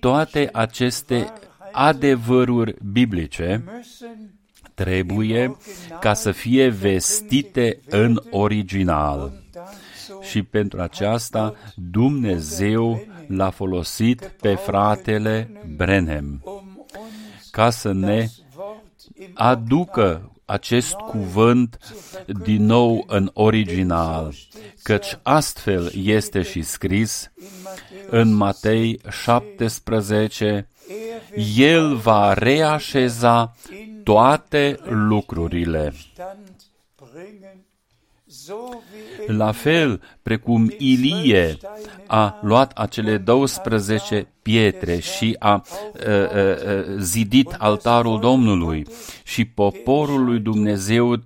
toate 0.00 0.48
aceste 0.52 1.32
adevăruri 1.72 2.74
biblice 2.92 3.64
trebuie 4.74 5.56
ca 6.00 6.14
să 6.14 6.30
fie 6.30 6.68
vestite 6.68 7.80
în 7.88 8.22
original. 8.30 9.32
Și 10.20 10.42
pentru 10.42 10.80
aceasta 10.80 11.54
Dumnezeu 11.74 13.06
l-a 13.26 13.50
folosit 13.50 14.34
pe 14.40 14.54
fratele 14.54 15.50
Brenem 15.76 16.42
ca 17.50 17.70
să 17.70 17.92
ne 17.92 18.28
aducă 19.34 20.31
acest 20.52 20.94
cuvânt 20.94 21.78
din 22.42 22.64
nou 22.64 23.04
în 23.06 23.30
original, 23.32 24.34
căci 24.82 25.18
astfel 25.22 25.92
este 25.94 26.42
și 26.42 26.62
scris 26.62 27.30
în 28.10 28.32
Matei 28.34 29.00
17, 29.10 30.68
El 31.56 31.96
va 31.96 32.32
reașeza 32.32 33.56
toate 34.02 34.78
lucrurile. 34.84 35.92
La 39.26 39.52
fel 39.52 40.00
precum 40.22 40.72
Ilie 40.78 41.56
a 42.06 42.38
luat 42.42 42.72
acele 42.72 43.16
12 43.16 44.28
pietre 44.42 44.98
și 44.98 45.36
a 45.38 45.64
uh, 45.64 46.06
uh, 46.06 46.96
zidit 46.98 47.54
altarul 47.58 48.20
Domnului 48.20 48.86
și 49.24 49.44
poporul 49.44 50.24
lui 50.24 50.38
Dumnezeu 50.38 51.22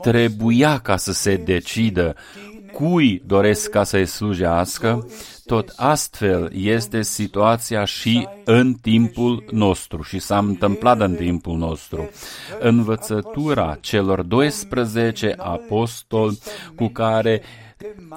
trebuia 0.00 0.78
ca 0.78 0.96
să 0.96 1.12
se 1.12 1.36
decidă 1.36 2.14
cui 2.76 3.22
doresc 3.26 3.70
ca 3.70 3.84
să-i 3.84 4.06
slujească, 4.06 5.06
tot 5.44 5.72
astfel 5.76 6.50
este 6.54 7.02
situația 7.02 7.84
și 7.84 8.28
în 8.44 8.74
timpul 8.74 9.44
nostru 9.50 10.02
și 10.02 10.18
s-a 10.18 10.38
întâmplat 10.38 11.00
în 11.00 11.14
timpul 11.14 11.56
nostru. 11.56 12.10
Învățătura 12.60 13.76
celor 13.80 14.22
12 14.22 15.34
apostoli 15.38 16.38
cu 16.74 16.86
care 16.88 17.42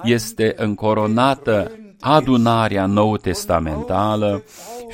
este 0.02 0.54
încoronată 0.56 1.70
adunarea 2.00 2.86
nou 2.86 3.16
testamentală 3.16 4.44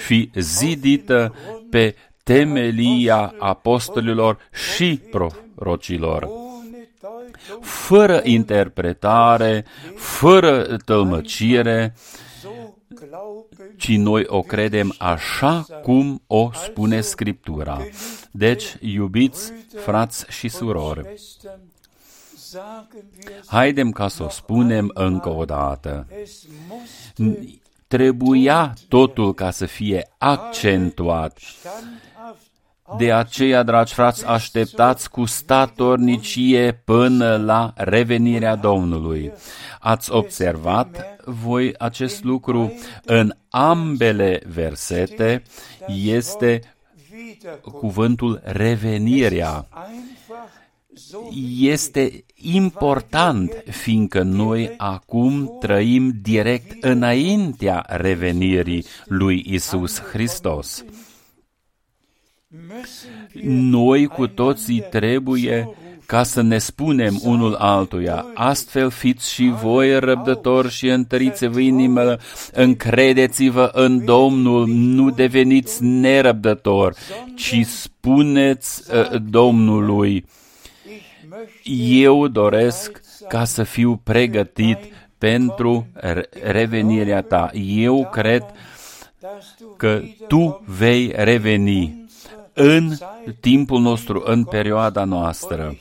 și 0.06 0.30
zidită 0.34 1.34
pe 1.70 1.94
temelia 2.22 3.34
apostolilor 3.38 4.38
și 4.52 5.00
prorocilor 5.10 6.45
fără 7.60 8.20
interpretare, 8.24 9.64
fără 9.96 10.76
tălmăcire, 10.84 11.94
ci 13.76 13.88
noi 13.96 14.24
o 14.26 14.40
credem 14.40 14.94
așa 14.98 15.66
cum 15.82 16.22
o 16.26 16.50
spune 16.52 17.00
Scriptura. 17.00 17.80
Deci, 18.30 18.76
iubiți 18.80 19.52
frați 19.76 20.24
și 20.28 20.48
surori, 20.48 21.14
haidem 23.46 23.90
ca 23.90 24.08
să 24.08 24.22
o 24.22 24.28
spunem 24.28 24.90
încă 24.94 25.28
o 25.28 25.44
dată. 25.44 26.06
Trebuia 27.86 28.74
totul 28.88 29.34
ca 29.34 29.50
să 29.50 29.66
fie 29.66 30.08
accentuat 30.18 31.38
de 32.98 33.12
aceea, 33.12 33.62
dragi 33.62 33.94
frați, 33.94 34.26
așteptați 34.26 35.10
cu 35.10 35.24
statornicie 35.24 36.82
până 36.84 37.36
la 37.36 37.72
revenirea 37.76 38.54
Domnului. 38.54 39.32
Ați 39.80 40.12
observat 40.12 41.16
voi 41.24 41.74
acest 41.78 42.24
lucru 42.24 42.72
în 43.04 43.34
ambele 43.48 44.42
versete 44.46 45.42
este 45.88 46.60
cuvântul 47.60 48.40
revenirea. 48.44 49.68
Este 51.58 52.24
important, 52.34 53.62
fiindcă 53.70 54.22
noi 54.22 54.74
acum 54.76 55.56
trăim 55.60 56.12
direct 56.22 56.84
înaintea 56.84 57.84
revenirii 57.88 58.84
lui 59.04 59.44
Isus 59.46 60.00
Hristos. 60.00 60.84
Noi 63.42 64.06
cu 64.06 64.26
toții 64.26 64.84
trebuie 64.90 65.68
ca 66.06 66.22
să 66.22 66.42
ne 66.42 66.58
spunem 66.58 67.20
unul 67.22 67.54
altuia, 67.54 68.26
astfel 68.34 68.90
fiți 68.90 69.32
și 69.32 69.52
voi 69.62 69.98
răbdători 69.98 70.70
și 70.70 70.88
întăriți-vă 70.88 71.60
inimă, 71.60 72.16
încredeți-vă 72.52 73.70
în 73.72 74.04
Domnul, 74.04 74.66
nu 74.68 75.10
deveniți 75.10 75.84
nerăbdători, 75.84 76.96
ci 77.34 77.60
spuneți 77.64 78.82
uh, 78.94 79.20
Domnului, 79.28 80.24
eu 81.90 82.28
doresc 82.28 83.00
ca 83.28 83.44
să 83.44 83.62
fiu 83.62 84.00
pregătit 84.04 84.78
pentru 85.18 85.86
revenirea 86.42 87.22
ta. 87.22 87.50
Eu 87.76 88.08
cred 88.12 88.42
că 89.76 90.00
tu 90.28 90.62
vei 90.66 91.12
reveni 91.14 92.05
în 92.58 92.96
timpul 93.40 93.80
nostru, 93.80 94.22
în 94.24 94.44
perioada 94.44 95.04
noastră. 95.04 95.76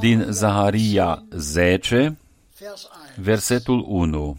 din 0.00 0.26
Zaharia 0.30 1.22
10, 1.30 2.18
versetul 3.16 3.84
1. 3.88 4.36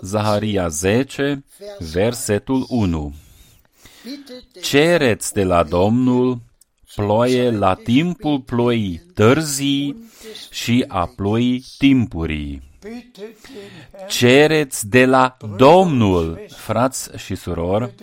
Zaharia 0.00 0.68
10, 0.68 1.44
versetul 1.78 2.66
1. 2.68 3.14
Cereți 4.60 5.32
de 5.32 5.44
la 5.44 5.62
Domnul 5.62 6.40
ploie 6.94 7.50
la 7.50 7.74
timpul 7.74 8.40
ploii 8.40 9.02
târzii 9.14 10.10
și 10.50 10.84
a 10.88 11.12
ploii 11.16 11.64
timpurii. 11.78 12.62
Cereți 14.08 14.88
de 14.88 15.04
la 15.04 15.36
Domnul, 15.56 16.40
frați 16.56 17.10
și 17.16 17.34
surori, 17.34 17.94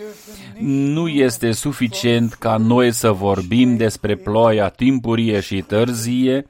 nu 0.60 1.08
este 1.08 1.52
suficient 1.52 2.32
ca 2.32 2.56
noi 2.56 2.92
să 2.92 3.10
vorbim 3.10 3.76
despre 3.76 4.16
ploaia 4.16 4.68
timpurie 4.68 5.40
și 5.40 5.60
târzie, 5.60 6.46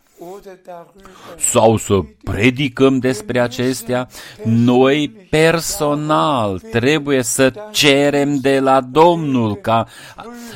sau 1.39 1.77
să 1.77 2.01
predicăm 2.25 2.99
despre 2.99 3.41
acestea, 3.41 4.09
noi 4.45 5.09
personal 5.31 6.59
trebuie 6.59 7.23
să 7.23 7.53
cerem 7.71 8.37
de 8.37 8.61
la 8.61 8.81
Domnul 8.81 9.55
ca 9.55 9.87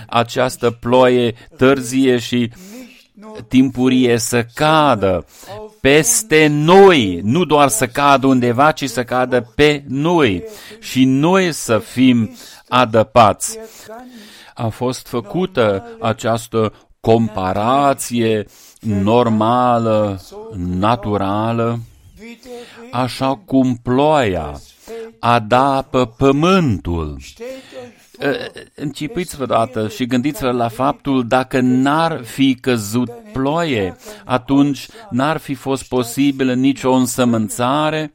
această 0.07 0.71
ploaie 0.71 1.35
târzie 1.57 2.19
și 2.19 2.51
timpurie 3.49 4.19
să 4.19 4.47
cadă 4.55 5.25
peste 5.81 6.47
noi, 6.47 7.21
nu 7.23 7.45
doar 7.45 7.69
să 7.69 7.87
cadă 7.87 8.27
undeva, 8.27 8.73
ci 8.73 8.89
să 8.89 9.05
cadă 9.05 9.53
pe 9.55 9.85
noi 9.89 10.45
și 10.81 11.05
noi 11.05 11.53
să 11.53 11.79
fim 11.79 12.37
adăpați. 12.69 13.59
A 14.55 14.69
fost 14.69 15.07
făcută 15.07 15.97
această 16.01 16.73
comparație 17.01 18.47
normală, 18.85 20.21
naturală, 20.57 21.79
așa 22.93 23.35
cum 23.45 23.77
ploaia 23.83 24.61
adapă 25.19 26.07
pământul. 26.07 27.17
Încipiți-vă 28.75 29.47
dată 29.47 29.89
și 29.89 30.07
gândiți-vă 30.07 30.51
la 30.51 30.69
faptul 30.69 31.27
dacă 31.27 31.61
n-ar 31.61 32.25
fi 32.25 32.55
căzut 32.61 33.11
ploaie, 33.33 33.97
atunci 34.25 34.89
n-ar 35.11 35.37
fi 35.37 35.55
fost 35.55 35.89
posibilă 35.89 36.55
nicio 36.55 36.93
însămânțare. 36.93 38.13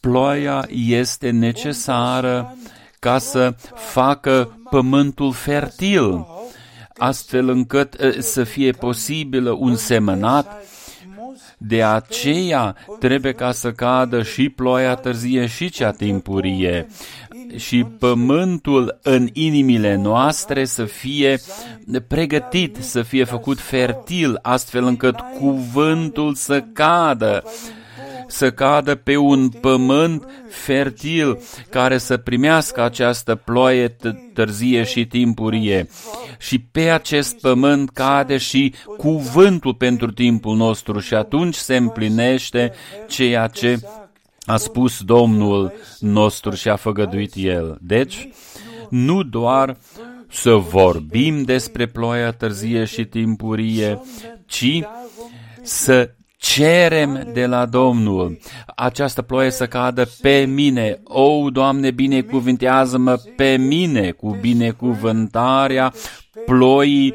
Ploaia 0.00 0.68
este 0.70 1.30
necesară 1.30 2.56
ca 2.98 3.18
să 3.18 3.54
facă 3.74 4.58
pământul 4.70 5.32
fertil 5.32 6.26
astfel 6.96 7.48
încât 7.48 7.94
ă, 7.94 8.10
să 8.18 8.44
fie 8.44 8.70
posibilă 8.70 9.50
un 9.50 9.76
semănat. 9.76 10.64
De 11.58 11.82
aceea 11.82 12.76
trebuie 12.98 13.32
ca 13.32 13.52
să 13.52 13.72
cadă 13.72 14.22
și 14.22 14.48
ploaia 14.48 14.94
târzie 14.94 15.46
și 15.46 15.68
cea 15.68 15.90
timpurie 15.90 16.86
și 17.56 17.84
pământul 17.98 18.98
în 19.02 19.28
inimile 19.32 19.94
noastre 19.94 20.64
să 20.64 20.84
fie 20.84 21.40
pregătit, 22.06 22.76
să 22.80 23.02
fie 23.02 23.24
făcut 23.24 23.60
fertil, 23.60 24.38
astfel 24.42 24.84
încât 24.84 25.16
cuvântul 25.38 26.34
să 26.34 26.60
cadă 26.72 27.42
să 28.26 28.50
cadă 28.50 28.94
pe 28.94 29.16
un 29.16 29.48
pământ 29.48 30.24
fertil 30.48 31.38
care 31.70 31.98
să 31.98 32.16
primească 32.16 32.82
această 32.82 33.34
ploaie 33.34 33.96
târzie 34.34 34.84
și 34.84 35.06
timpurie. 35.06 35.88
Și 36.38 36.58
pe 36.58 36.90
acest 36.90 37.40
pământ 37.40 37.90
cade 37.90 38.36
și 38.36 38.74
cuvântul 38.96 39.74
pentru 39.74 40.12
timpul 40.12 40.56
nostru 40.56 40.98
și 40.98 41.14
atunci 41.14 41.54
se 41.54 41.76
împlinește 41.76 42.72
ceea 43.08 43.46
ce 43.46 43.80
a 44.46 44.56
spus 44.56 45.02
Domnul 45.02 45.72
nostru 45.98 46.50
și 46.50 46.68
a 46.68 46.76
făgăduit 46.76 47.32
El. 47.36 47.78
Deci, 47.80 48.28
nu 48.90 49.22
doar 49.22 49.76
să 50.30 50.54
vorbim 50.54 51.42
despre 51.42 51.86
ploaia 51.86 52.30
târzie 52.30 52.84
și 52.84 53.04
timpurie, 53.04 54.00
ci 54.46 54.80
să 55.62 56.15
cerem 56.36 57.28
de 57.32 57.46
la 57.46 57.66
Domnul 57.66 58.38
această 58.76 59.22
ploaie 59.22 59.50
să 59.50 59.66
cadă 59.66 60.08
pe 60.20 60.44
mine. 60.44 61.00
O, 61.04 61.50
Doamne, 61.50 61.90
binecuvintează-mă 61.90 63.16
pe 63.36 63.56
mine 63.56 64.10
cu 64.10 64.36
binecuvântarea 64.40 65.92
ploii 66.46 67.14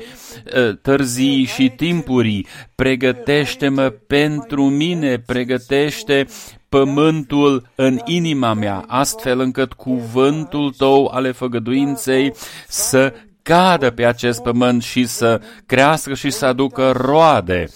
ă, 0.56 0.74
târzii 0.74 1.44
și 1.44 1.70
timpurii. 1.70 2.48
Pregătește-mă 2.76 3.90
pentru 3.90 4.70
mine, 4.70 5.18
pregătește 5.18 6.28
pământul 6.70 7.70
în 7.76 8.00
inima 8.06 8.54
mea, 8.54 8.84
astfel 8.88 9.40
încât 9.40 9.74
cuvântul 9.74 10.72
tău 10.78 11.06
ale 11.06 11.32
făgăduinței 11.32 12.34
să 12.68 13.14
cadă 13.42 13.90
pe 13.90 14.06
acest 14.06 14.42
pământ 14.42 14.84
și 14.84 15.06
să 15.06 15.42
crească 15.66 16.14
și 16.14 16.30
să 16.30 16.46
aducă 16.46 16.92
roade 16.92 17.68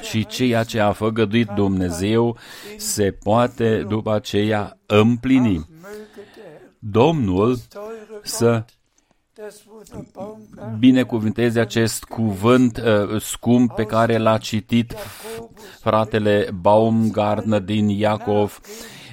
și 0.00 0.26
ceea 0.26 0.62
ce 0.62 0.80
a 0.80 0.92
făgăduit 0.92 1.48
Dumnezeu 1.48 2.36
se 2.76 3.10
poate 3.10 3.84
după 3.88 4.14
aceea 4.14 4.78
împlini. 4.86 5.68
Domnul 6.78 7.58
să 8.22 8.64
binecuvinteze 10.78 11.60
acest 11.60 12.04
cuvânt 12.04 12.82
uh, 12.84 13.20
scump 13.20 13.74
pe 13.74 13.84
care 13.84 14.18
l-a 14.18 14.38
citit 14.38 14.94
fratele 15.80 16.48
Baumgartner 16.60 17.60
din 17.60 17.88
Iacov, 17.88 18.60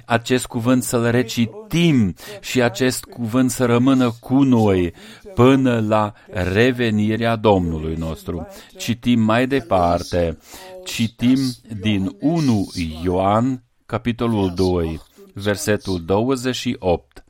acest 0.06 0.46
cuvânt 0.46 0.84
să-l 0.84 1.10
recitim 1.10 2.16
și 2.40 2.62
acest 2.62 3.04
cuvânt 3.04 3.52
să 3.52 3.66
rămână 3.66 4.12
cu 4.20 4.44
noi 4.44 4.94
până 5.34 5.80
la 5.88 6.14
revenirea 6.30 7.36
Domnului 7.36 7.96
nostru. 7.96 8.48
Citim 8.78 9.20
mai 9.20 9.48
departe, 9.48 10.38
citim 10.86 11.40
din 11.80 12.16
1 12.20 12.72
Ioan, 13.04 13.64
capitolul 13.86 14.54
2, 14.56 15.02
versetul 15.34 16.06
28. 16.06 17.24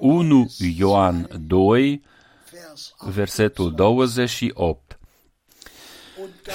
1 0.00 0.50
Ioan 0.76 1.28
2, 1.46 2.02
versetul 2.98 3.74
28. 3.74 4.98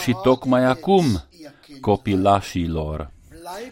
Și 0.04 0.16
tocmai 0.24 0.64
acum, 0.66 1.24
copilașilor, 1.82 3.12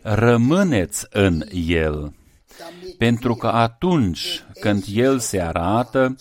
rămâneți 0.01 1.05
în 1.09 1.43
El, 1.67 2.13
pentru 2.97 3.35
că 3.35 3.47
atunci 3.47 4.45
când 4.59 4.83
El 4.93 5.19
se 5.19 5.41
arată, 5.41 6.15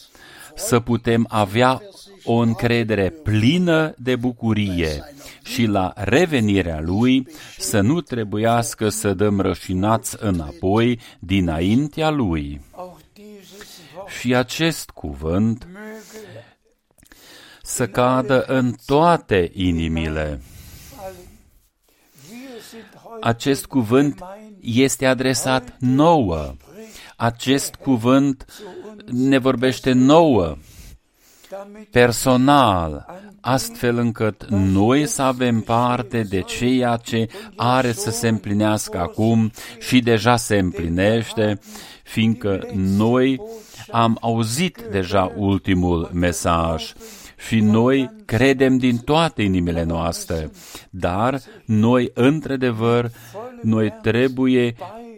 să 0.56 0.80
putem 0.80 1.26
avea 1.28 1.82
o 2.24 2.34
încredere 2.34 3.10
plină 3.10 3.94
de 3.98 4.16
bucurie 4.16 5.04
și 5.42 5.64
la 5.64 5.92
revenirea 5.96 6.80
Lui 6.80 7.28
să 7.58 7.80
nu 7.80 8.00
trebuiască 8.00 8.88
să 8.88 9.14
dăm 9.14 9.40
rășinați 9.40 10.16
înapoi 10.20 11.00
dinaintea 11.18 12.10
Lui. 12.10 12.60
Și 14.20 14.34
acest 14.34 14.90
cuvânt 14.90 15.66
să 17.62 17.86
cadă 17.86 18.42
în 18.42 18.74
toate 18.86 19.50
inimile. 19.54 20.40
Acest 23.20 23.66
cuvânt 23.66 24.20
este 24.60 25.06
adresat 25.06 25.76
nouă. 25.78 26.54
Acest 27.16 27.74
cuvânt 27.74 28.44
ne 29.06 29.38
vorbește 29.38 29.92
nouă, 29.92 30.56
personal, 31.90 33.06
astfel 33.40 33.98
încât 33.98 34.46
noi 34.48 35.06
să 35.06 35.22
avem 35.22 35.60
parte 35.60 36.22
de 36.22 36.40
ceea 36.40 36.96
ce 36.96 37.28
are 37.56 37.92
să 37.92 38.10
se 38.10 38.28
împlinească 38.28 38.98
acum 38.98 39.50
și 39.78 40.00
deja 40.00 40.36
se 40.36 40.56
împlinește, 40.56 41.58
fiindcă 42.02 42.68
noi 42.74 43.40
am 43.90 44.18
auzit 44.20 44.80
deja 44.90 45.32
ultimul 45.36 46.10
mesaj. 46.12 46.92
Și 47.48 47.60
noi 47.60 48.10
credem 48.24 48.76
din 48.76 48.96
toate 48.96 49.42
inimile 49.42 49.82
noastre, 49.82 50.50
dar 50.90 51.40
noi, 51.64 52.10
într-adevăr, 52.14 53.10
noi 53.62 53.94
trebuie 54.02 54.74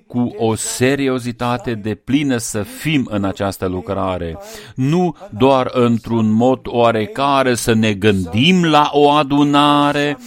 cu 0.09 0.34
o 0.36 0.54
seriozitate 0.54 1.74
de 1.74 1.94
plină 1.94 2.36
să 2.36 2.62
fim 2.62 3.09
în 3.11 3.24
această 3.24 3.66
lucrare, 3.66 4.38
nu 4.74 5.16
doar 5.30 5.70
într-un 5.72 6.30
mod 6.30 6.61
oarecare 6.64 7.54
să 7.54 7.72
ne 7.72 7.92
gândim 7.92 8.64
la 8.64 8.90
o 8.92 9.11
adunare, 9.11 10.18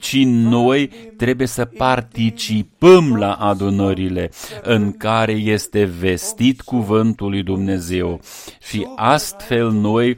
ci 0.00 0.24
noi 0.24 0.90
trebuie 1.16 1.46
să 1.46 1.64
participăm 1.64 3.16
la 3.16 3.32
adunările 3.32 4.30
în 4.62 4.92
care 4.92 5.32
este 5.32 5.84
vestit 5.84 6.60
cuvântul 6.60 7.30
lui 7.30 7.42
Dumnezeu. 7.42 8.20
Și 8.62 8.86
astfel 8.96 9.70
noi 9.70 10.16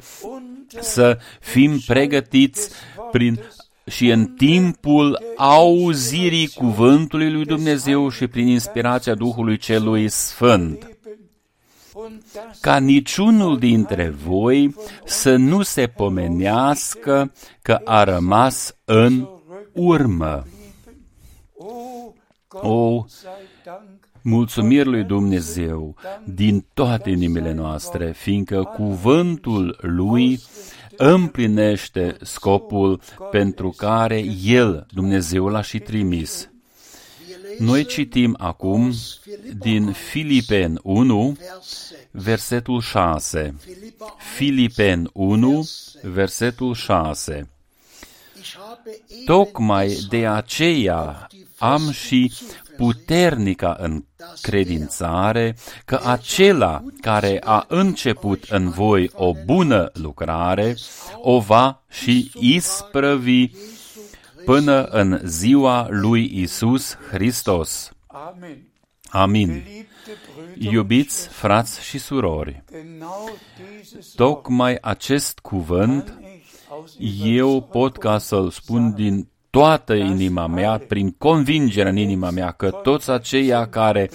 să 0.81 1.19
fim 1.41 1.79
pregătiți 1.87 2.71
prin 3.11 3.41
și 3.87 4.09
în 4.09 4.27
timpul 4.27 5.23
auzirii 5.37 6.49
cuvântului 6.49 7.33
lui 7.33 7.45
Dumnezeu 7.45 8.09
și 8.09 8.27
prin 8.27 8.47
inspirația 8.47 9.15
Duhului 9.15 9.57
Celui 9.57 10.09
Sfânt 10.09 10.91
ca 12.61 12.79
niciunul 12.79 13.59
dintre 13.59 14.09
voi 14.09 14.75
să 15.05 15.37
nu 15.37 15.63
se 15.63 15.87
pomenească 15.87 17.33
că 17.63 17.81
a 17.85 18.05
rămas 18.05 18.77
în 18.85 19.29
urmă. 19.73 20.45
O, 22.51 23.05
mulțumiri 24.23 24.89
lui 24.89 25.05
Dumnezeu 25.05 25.95
din 26.25 26.67
toate 26.75 27.11
inimile 27.11 27.53
noastre, 27.53 28.13
fiindcă 28.13 28.63
cuvântul 28.63 29.79
lui 29.81 30.41
împlinește 31.01 32.17
scopul 32.23 33.01
pentru 33.31 33.75
care 33.77 34.25
El, 34.45 34.87
Dumnezeu, 34.95 35.47
l-a 35.47 35.63
și 35.63 35.79
trimis. 35.79 36.49
Noi 37.59 37.85
citim 37.85 38.35
acum 38.39 38.93
din 39.59 39.93
Filipen 39.93 40.81
1, 40.83 41.37
versetul 42.11 42.81
6. 42.81 43.55
Filipen 44.37 45.11
1, 45.13 45.69
versetul 46.03 46.75
6. 46.75 47.49
Tocmai 49.25 49.99
de 50.09 50.27
aceea 50.27 51.29
am 51.59 51.91
și 51.91 52.33
puternica 52.81 53.77
încredințare 53.79 55.57
că 55.85 56.01
acela 56.05 56.85
care 57.01 57.41
a 57.45 57.65
început 57.69 58.45
în 58.49 58.71
voi 58.71 59.11
o 59.15 59.33
bună 59.45 59.91
lucrare 59.95 60.77
o 61.17 61.41
va 61.41 61.83
și 61.91 62.31
isprăvi 62.35 63.51
până 64.45 64.85
în 64.85 65.21
ziua 65.25 65.87
lui 65.91 66.41
Isus 66.41 66.97
Hristos. 67.11 67.93
Amin. 69.11 69.63
Iubiți 70.59 71.29
frați 71.29 71.83
și 71.83 71.99
surori, 71.99 72.63
tocmai 74.15 74.79
acest 74.81 75.39
cuvânt 75.39 76.19
eu 77.25 77.63
pot 77.63 77.97
ca 77.97 78.19
să-l 78.19 78.51
spun 78.51 78.95
din 78.95 79.29
toată 79.51 79.95
inima 79.95 80.47
mea, 80.47 80.83
prin 80.89 81.11
convingere 81.11 81.89
în 81.89 81.97
inima 81.97 82.31
mea, 82.31 82.51
că 82.51 82.71
toți 82.71 83.11
aceia 83.11 83.69
care 83.69 84.11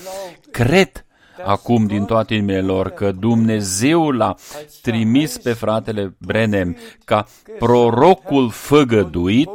cred 0.51 1.05
acum 1.45 1.85
din 1.85 2.05
toate 2.05 2.33
inimile 2.33 2.61
lor 2.61 2.89
că 2.89 3.11
Dumnezeu 3.11 4.11
l-a 4.11 4.35
trimis 4.81 5.37
pe 5.37 5.53
fratele 5.53 6.15
Brenem 6.17 6.77
ca 7.05 7.25
prorocul 7.59 8.49
făgăduit 8.49 9.49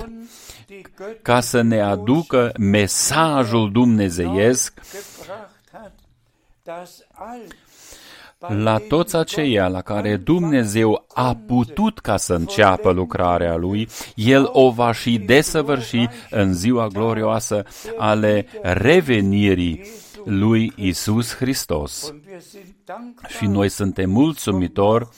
ca 1.23 1.41
să 1.41 1.63
ne 1.63 1.81
aducă 1.81 2.53
mesajul 2.59 3.73
dumnezeiesc 3.73 4.81
la 8.49 8.79
toți 8.79 9.17
aceia 9.17 9.69
la 9.69 9.81
care 9.81 10.17
Dumnezeu 10.17 11.05
a 11.15 11.37
putut 11.47 11.99
ca 11.99 12.17
să 12.17 12.35
înceapă 12.35 12.91
lucrarea 12.91 13.57
Lui, 13.57 13.89
El 14.15 14.49
o 14.53 14.71
va 14.71 14.93
și 14.93 15.19
desăvârși 15.19 16.09
în 16.31 16.55
ziua 16.55 16.87
glorioasă 16.87 17.65
ale 17.99 18.47
revenirii 18.63 19.83
lui 20.25 20.73
Isus 20.77 21.35
Hristos. 21.35 22.15
Și 23.39 23.47
noi 23.47 23.69
suntem 23.69 24.11
mulțumitori 24.11 25.09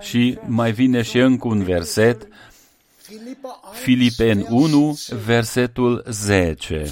și 0.00 0.38
mai 0.46 0.72
vine 0.72 1.02
și 1.02 1.18
încă 1.18 1.48
un 1.48 1.62
verset, 1.62 2.28
Filipen 3.72 4.46
1, 4.48 4.98
versetul 5.24 6.04
10 6.08 6.90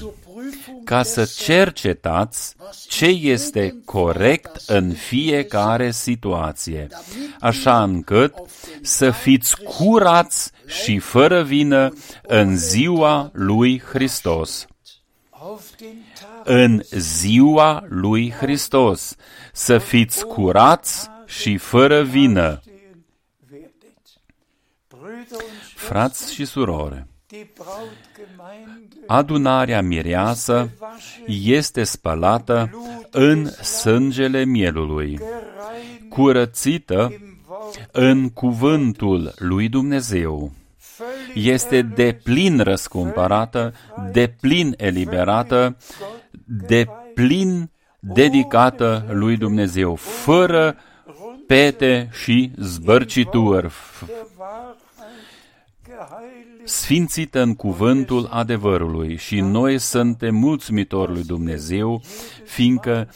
ca 0.86 1.02
să 1.02 1.32
cercetați 1.36 2.54
ce 2.88 3.06
este 3.06 3.76
corect 3.84 4.62
în 4.66 4.92
fiecare 4.92 5.90
situație, 5.90 6.88
așa 7.40 7.82
încât 7.82 8.34
să 8.80 9.10
fiți 9.10 9.62
curați 9.62 10.50
și 10.66 10.98
fără 10.98 11.42
vină 11.42 11.92
în 12.22 12.56
ziua 12.56 13.30
lui 13.32 13.80
Hristos. 13.80 14.66
În 16.44 16.82
ziua 16.90 17.84
lui 17.88 18.30
Hristos, 18.30 19.16
să 19.52 19.78
fiți 19.78 20.26
curați 20.26 21.08
și 21.26 21.56
fără 21.56 22.02
vină. 22.02 22.60
Frați 25.74 26.32
și 26.32 26.44
surore, 26.44 27.06
adunarea 29.06 29.82
mireasă 29.82 30.70
este 31.26 31.84
spălată 31.84 32.70
în 33.10 33.46
sângele 33.50 34.44
mielului, 34.44 35.18
curățită 36.08 37.12
în 37.92 38.28
cuvântul 38.30 39.32
lui 39.38 39.68
Dumnezeu, 39.68 40.52
este 41.34 41.82
de 41.82 42.20
plin 42.22 42.60
răscumpărată, 42.60 43.74
de 44.12 44.34
plin 44.40 44.74
eliberată, 44.76 45.76
de 46.44 46.86
plin 47.14 47.70
dedicată 48.00 49.06
lui 49.10 49.36
Dumnezeu, 49.36 49.94
fără 49.94 50.76
pete 51.46 52.08
și 52.12 52.50
zbărcituri, 52.56 53.72
sfințită 56.64 57.42
în 57.42 57.54
cuvântul 57.54 58.28
adevărului 58.30 59.16
și 59.16 59.40
noi 59.40 59.78
suntem 59.78 60.34
mulțumitori 60.34 61.12
lui 61.12 61.22
Dumnezeu, 61.22 62.02
fiindcă 62.44 63.08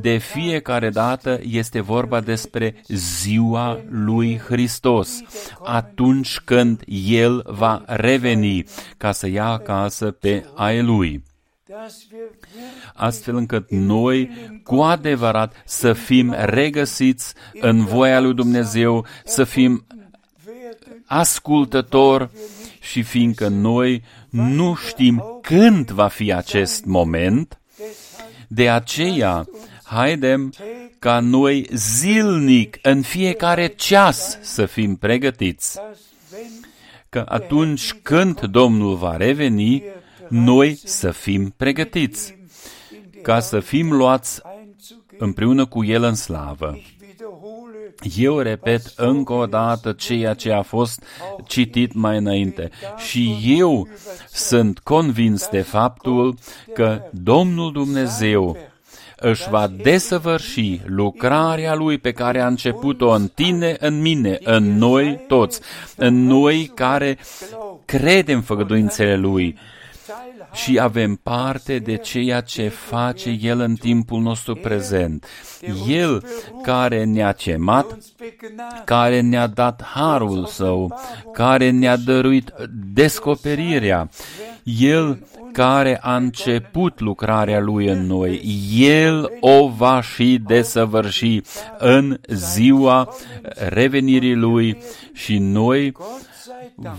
de 0.00 0.16
fiecare 0.16 0.90
dată 0.90 1.40
este 1.42 1.80
vorba 1.80 2.20
despre 2.20 2.82
ziua 2.88 3.80
lui 3.88 4.38
Hristos, 4.38 5.20
atunci 5.64 6.40
când 6.44 6.82
El 6.86 7.44
va 7.46 7.82
reveni 7.86 8.64
ca 8.96 9.12
să 9.12 9.28
ia 9.28 9.46
acasă 9.46 10.10
pe 10.10 10.46
ai 10.54 10.82
Lui. 10.82 11.22
Astfel 12.94 13.36
încât 13.36 13.70
noi 13.70 14.30
cu 14.64 14.74
adevărat 14.80 15.62
să 15.64 15.92
fim 15.92 16.34
regăsiți 16.38 17.34
în 17.60 17.84
voia 17.84 18.20
lui 18.20 18.34
Dumnezeu, 18.34 19.06
să 19.24 19.44
fim 19.44 19.86
ascultători 21.06 22.28
și 22.80 23.02
fiindcă 23.02 23.48
noi 23.48 24.02
nu 24.30 24.74
știm 24.74 25.24
când 25.42 25.90
va 25.90 26.08
fi 26.08 26.32
acest 26.32 26.84
moment, 26.84 27.60
de 28.48 28.70
aceea 28.70 29.46
haidem 29.82 30.52
ca 30.98 31.20
noi 31.20 31.66
zilnic, 31.72 32.78
în 32.82 33.02
fiecare 33.02 33.66
ceas, 33.66 34.38
să 34.42 34.66
fim 34.66 34.96
pregătiți. 34.96 35.78
Că 37.08 37.24
atunci 37.28 37.92
când 37.92 38.40
Domnul 38.40 38.94
va 38.94 39.16
reveni, 39.16 39.82
noi 40.28 40.80
să 40.84 41.10
fim 41.10 41.54
pregătiți, 41.56 42.36
ca 43.22 43.40
să 43.40 43.60
fim 43.60 43.92
luați 43.92 44.40
împreună 45.18 45.66
cu 45.66 45.84
El 45.84 46.02
în 46.02 46.14
slavă. 46.14 46.78
Eu 48.16 48.38
repet 48.38 48.92
încă 48.96 49.32
o 49.32 49.46
dată 49.46 49.92
ceea 49.92 50.34
ce 50.34 50.52
a 50.52 50.62
fost 50.62 51.02
citit 51.46 51.92
mai 51.92 52.16
înainte. 52.16 52.70
Și 52.96 53.38
eu 53.58 53.88
sunt 54.32 54.78
convins 54.78 55.48
de 55.48 55.60
faptul 55.60 56.34
că 56.74 57.02
Domnul 57.10 57.72
Dumnezeu 57.72 58.56
își 59.16 59.48
va 59.50 59.66
desăvârși 59.66 60.80
lucrarea 60.86 61.74
Lui 61.74 61.98
pe 61.98 62.12
care 62.12 62.40
a 62.40 62.46
început-o 62.46 63.10
în 63.10 63.28
tine, 63.34 63.76
în 63.80 64.00
mine, 64.00 64.38
în 64.42 64.78
noi 64.78 65.24
toți, 65.28 65.60
în 65.96 66.26
noi 66.26 66.70
care 66.74 67.18
credem 67.84 68.40
făgăduințele 68.40 69.16
Lui 69.16 69.58
și 70.54 70.78
avem 70.78 71.20
parte 71.22 71.78
de 71.78 71.96
ceea 71.96 72.40
ce 72.40 72.68
face 72.68 73.38
El 73.40 73.60
în 73.60 73.74
timpul 73.74 74.20
nostru 74.20 74.54
prezent. 74.54 75.26
El 75.88 76.24
care 76.62 77.04
ne-a 77.04 77.32
cemat, 77.32 77.98
care 78.84 79.20
ne-a 79.20 79.46
dat 79.46 79.82
harul 79.82 80.46
Său, 80.46 81.00
care 81.32 81.70
ne-a 81.70 81.96
dăruit 81.96 82.52
descoperirea, 82.92 84.08
El 84.62 85.18
care 85.52 85.98
a 86.02 86.16
început 86.16 87.00
lucrarea 87.00 87.60
Lui 87.60 87.86
în 87.86 88.06
noi, 88.06 88.42
El 88.78 89.30
o 89.40 89.68
va 89.68 90.00
și 90.00 90.40
desăvârși 90.46 91.40
în 91.78 92.20
ziua 92.28 93.14
revenirii 93.68 94.34
Lui 94.34 94.78
și 95.12 95.38
noi 95.38 95.94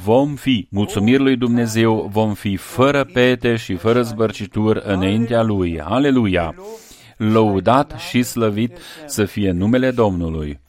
vom 0.04 0.36
fi, 0.36 0.68
mulțumiri 0.72 1.24
lui 1.24 1.38
Dumnezeu, 1.38 2.10
vom 2.12 2.34
fi 2.34 2.56
fără 2.56 3.04
pete 3.04 3.56
și 3.56 3.76
fără 3.76 4.02
zbărcituri 4.02 4.82
înaintea 4.84 5.42
Lui. 5.42 5.80
Aleluia! 5.82 6.56
Lăudat 7.18 7.94
și 8.10 8.24
slăvit 8.24 8.78
să 9.06 9.26
fie 9.26 9.52
numele 9.52 9.92
Domnului. 9.92 10.60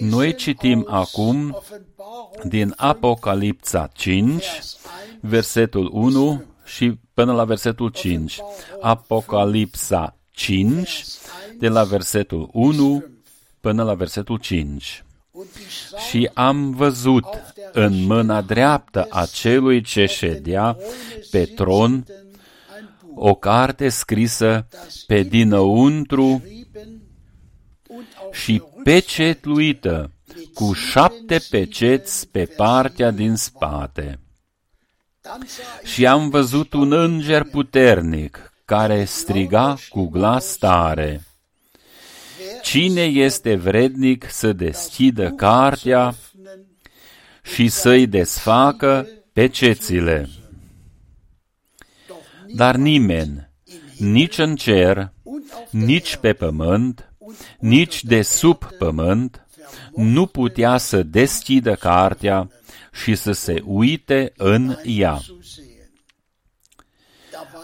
Noi 0.00 0.34
citim 0.34 0.86
acum 0.88 1.58
din 2.44 2.72
Apocalipsa 2.76 3.90
5, 3.94 4.44
versetul 5.20 5.90
1 5.92 6.42
și 6.64 6.98
până 7.14 7.32
la 7.32 7.44
versetul 7.44 7.88
5. 7.88 8.38
Apocalipsa 8.80 10.16
5, 10.30 11.04
de 11.58 11.68
la 11.68 11.84
versetul 11.84 12.48
1 12.52 13.04
până 13.60 13.82
la 13.82 13.94
versetul 13.94 14.38
5. 14.38 15.05
Și 16.08 16.30
am 16.34 16.70
văzut 16.70 17.24
în 17.72 18.04
mâna 18.04 18.40
dreaptă 18.40 19.06
a 19.10 19.26
celui 19.26 19.82
ce 19.82 20.06
ședea 20.06 20.76
pe 21.30 21.44
tron 21.44 22.04
o 23.14 23.34
carte 23.34 23.88
scrisă 23.88 24.66
pe 25.06 25.22
dinăuntru 25.22 26.42
și 28.32 28.62
pecetluită 28.82 30.10
cu 30.54 30.72
șapte 30.72 31.40
peceți 31.50 32.28
pe 32.28 32.44
partea 32.44 33.10
din 33.10 33.34
spate. 33.34 34.20
Și 35.82 36.06
am 36.06 36.28
văzut 36.28 36.72
un 36.72 36.92
înger 36.92 37.42
puternic 37.42 38.52
care 38.64 39.04
striga 39.04 39.76
cu 39.88 40.06
glas 40.08 40.56
tare. 40.56 41.22
Cine 42.66 43.02
este 43.02 43.54
vrednic 43.54 44.30
să 44.30 44.52
deschidă 44.52 45.30
cartea 45.30 46.14
și 47.42 47.68
să-i 47.68 48.06
desfacă 48.06 49.06
pecețile? 49.32 50.28
Dar 52.54 52.76
nimeni, 52.76 53.50
nici 53.98 54.38
în 54.38 54.56
cer, 54.56 55.12
nici 55.70 56.16
pe 56.16 56.32
pământ, 56.32 57.12
nici 57.58 58.04
de 58.04 58.22
sub 58.22 58.64
pământ, 58.78 59.46
nu 59.94 60.26
putea 60.26 60.76
să 60.76 61.02
deschidă 61.02 61.74
cartea 61.74 62.50
și 62.92 63.14
să 63.14 63.32
se 63.32 63.62
uite 63.64 64.32
în 64.36 64.76
ea. 64.84 65.20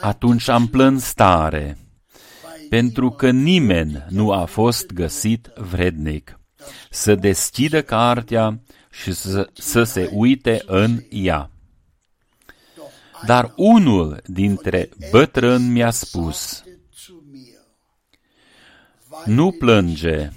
Atunci 0.01 0.49
am 0.49 0.67
plâns 0.67 1.13
tare 1.13 1.82
pentru 2.73 3.11
că 3.11 3.31
nimeni 3.31 4.05
nu 4.09 4.31
a 4.31 4.45
fost 4.45 4.93
găsit 4.93 5.47
vrednic 5.47 6.41
să 6.91 7.15
deschidă 7.15 7.83
cartea 7.83 8.61
și 8.91 9.13
să, 9.13 9.51
să 9.53 9.83
se 9.83 10.11
uite 10.13 10.63
în 10.67 11.03
ea. 11.11 11.51
Dar 13.27 13.53
unul 13.57 14.23
dintre 14.27 14.89
bătrâni 15.11 15.69
mi-a 15.69 15.91
spus, 15.91 16.65
Nu 19.25 19.51
plânge, 19.51 20.31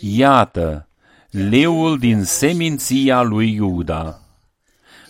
iată, 0.00 0.88
leul 1.30 1.98
din 1.98 2.24
seminția 2.24 3.22
lui 3.22 3.54
Iuda, 3.54 4.20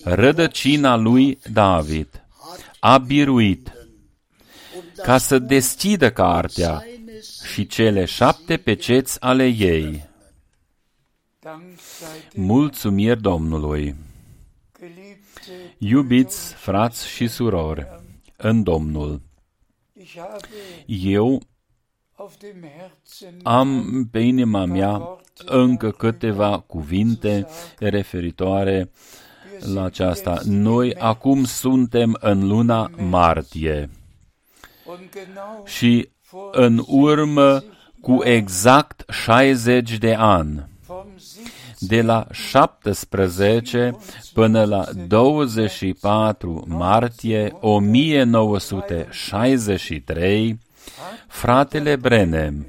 rădăcina 0.05 0.97
lui 0.97 1.39
David, 1.53 2.25
a 2.81 2.99
biruit 2.99 3.84
ca 5.03 5.19
să 5.19 5.39
deschidă 5.39 6.11
cartea 6.11 6.85
și 7.45 7.67
cele 7.67 8.05
șapte 8.05 8.57
peceți 8.57 9.21
ale 9.21 9.47
ei. 9.47 10.09
Mulțumiri 12.35 13.21
Domnului! 13.21 13.95
Iubiți 15.79 16.55
frați 16.55 17.09
și 17.09 17.27
surori 17.27 17.87
în 18.37 18.63
Domnul, 18.63 19.21
eu 20.87 21.43
am 23.43 23.85
pe 24.11 24.19
inima 24.19 24.65
mea 24.65 25.19
încă 25.45 25.91
câteva 25.91 26.59
cuvinte 26.59 27.47
referitoare 27.79 28.91
la 29.73 29.85
aceasta. 29.85 30.41
Noi 30.45 30.95
acum 30.95 31.45
suntem 31.45 32.17
în 32.21 32.47
luna 32.47 32.91
martie 32.97 33.91
și 35.65 36.09
în 36.53 36.83
urmă 36.87 37.65
cu 38.01 38.25
exact 38.25 39.11
60 39.11 39.99
de 39.99 40.15
ani, 40.19 40.69
de 41.79 42.03
la 42.03 42.27
17 42.31 43.97
până 44.33 44.65
la 44.65 44.85
24 45.07 46.65
martie 46.69 47.57
1963, 47.61 50.59
fratele 51.29 51.97
Brenem 51.97 52.67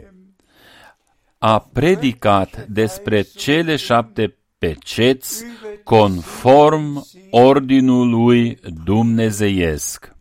a 1.38 1.59
predicat 1.59 2.65
despre 2.67 3.21
cele 3.21 3.76
șapte 3.76 4.38
peceți 4.57 5.43
conform 5.84 7.07
ordinului 7.30 8.59
dumnezeiesc. 8.84 10.14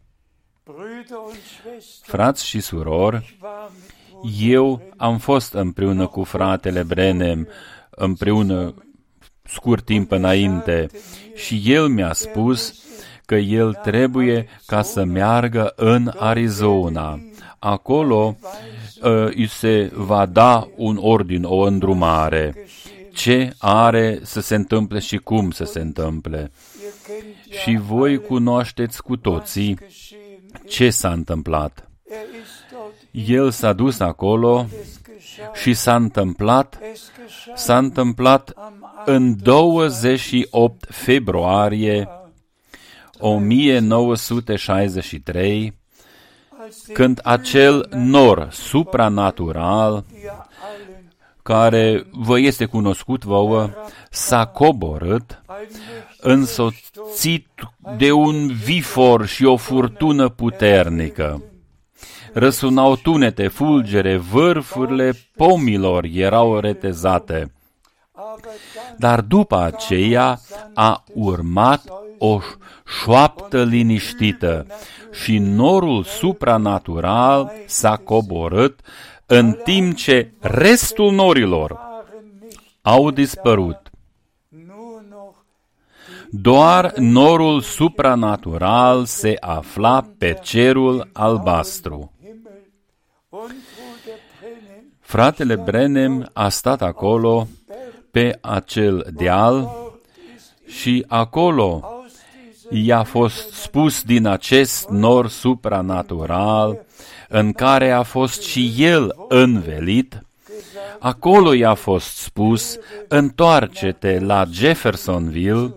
Frați 2.02 2.46
și 2.46 2.60
surori, 2.60 3.38
eu 4.40 4.82
am 4.96 5.18
fost 5.18 5.52
împreună 5.52 6.06
cu 6.06 6.24
fratele 6.24 6.82
Brenem, 6.82 7.48
împreună 7.90 8.74
scurt 9.42 9.84
timp 9.84 10.10
înainte 10.10 10.86
și 11.34 11.62
el 11.64 11.88
mi-a 11.88 12.12
spus 12.12 12.84
că 13.26 13.34
el 13.34 13.72
trebuie 13.72 14.48
ca 14.66 14.82
să 14.82 15.04
meargă 15.04 15.72
în 15.76 16.12
Arizona. 16.16 17.20
Acolo 17.58 18.36
uh, 19.02 19.10
îi 19.26 19.48
se 19.48 19.90
va 19.94 20.26
da 20.26 20.68
un 20.76 20.98
ordin, 21.00 21.44
o 21.44 21.60
îndrumare. 21.60 22.66
Ce 23.12 23.52
are 23.58 24.18
să 24.22 24.40
se 24.40 24.54
întâmple 24.54 24.98
și 24.98 25.16
cum 25.16 25.50
să 25.50 25.64
se 25.64 25.80
întâmple. 25.80 26.52
Și 27.62 27.76
voi 27.76 28.18
cunoașteți 28.18 29.02
cu 29.02 29.16
toții 29.16 29.78
ce 30.66 30.90
s-a 30.90 31.12
întâmplat. 31.12 31.88
El 33.10 33.50
s-a 33.50 33.72
dus 33.72 34.00
acolo 34.00 34.66
și 35.54 35.74
s-a 35.74 35.96
întâmplat, 35.96 36.78
s-a 37.54 37.78
întâmplat 37.78 38.52
în 39.04 39.36
28 39.42 40.86
februarie 40.88 42.08
1963, 43.18 45.78
când 46.92 47.20
acel 47.22 47.88
nor 47.90 48.48
supranatural 48.50 50.04
care 51.44 52.06
vă 52.10 52.38
este 52.38 52.64
cunoscut 52.64 53.24
vouă, 53.24 53.70
s-a 54.10 54.46
coborât, 54.46 55.42
însoțit 56.20 57.46
de 57.96 58.12
un 58.12 58.46
vifor 58.46 59.26
și 59.26 59.44
o 59.44 59.56
furtună 59.56 60.28
puternică. 60.28 61.42
Răsunau 62.32 62.96
tunete, 62.96 63.48
fulgere, 63.48 64.16
vârfurile 64.16 65.12
pomilor 65.36 66.04
erau 66.12 66.58
retezate. 66.58 67.52
Dar 68.98 69.20
după 69.20 69.60
aceea 69.60 70.40
a 70.74 71.04
urmat 71.14 71.82
o 72.18 72.40
șoaptă 73.00 73.62
liniștită 73.62 74.66
și 75.12 75.38
norul 75.38 76.04
supranatural 76.04 77.52
s-a 77.66 77.96
coborât 77.96 78.80
în 79.26 79.52
timp 79.64 79.96
ce 79.96 80.32
restul 80.40 81.12
norilor 81.12 81.78
au 82.82 83.10
dispărut. 83.10 83.90
Doar 86.30 86.92
norul 86.96 87.60
supranatural 87.60 89.04
se 89.04 89.36
afla 89.40 90.06
pe 90.18 90.38
cerul 90.42 91.08
albastru. 91.12 92.12
Fratele 95.00 95.56
Brenem 95.56 96.30
a 96.32 96.48
stat 96.48 96.82
acolo 96.82 97.48
pe 98.10 98.38
acel 98.40 99.06
deal 99.14 99.70
și 100.66 101.04
acolo 101.08 101.88
i-a 102.70 103.02
fost 103.02 103.52
spus 103.52 104.02
din 104.02 104.26
acest 104.26 104.88
nor 104.88 105.28
supranatural 105.28 106.84
în 107.34 107.52
care 107.52 107.90
a 107.90 108.02
fost 108.02 108.42
și 108.42 108.74
el 108.78 109.14
învelit, 109.28 110.22
acolo 110.98 111.52
i-a 111.52 111.74
fost 111.74 112.16
spus, 112.16 112.78
întoarce-te 113.08 114.18
la 114.18 114.44
Jeffersonville, 114.50 115.74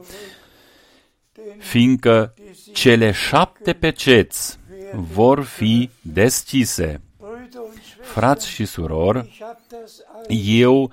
fiindcă 1.58 2.34
cele 2.74 3.12
șapte 3.12 3.74
peceți 3.74 4.58
vor 4.94 5.44
fi 5.44 5.90
deschise. 6.02 7.02
Frați 8.02 8.50
și 8.50 8.66
surori, 8.66 9.40
eu 10.46 10.92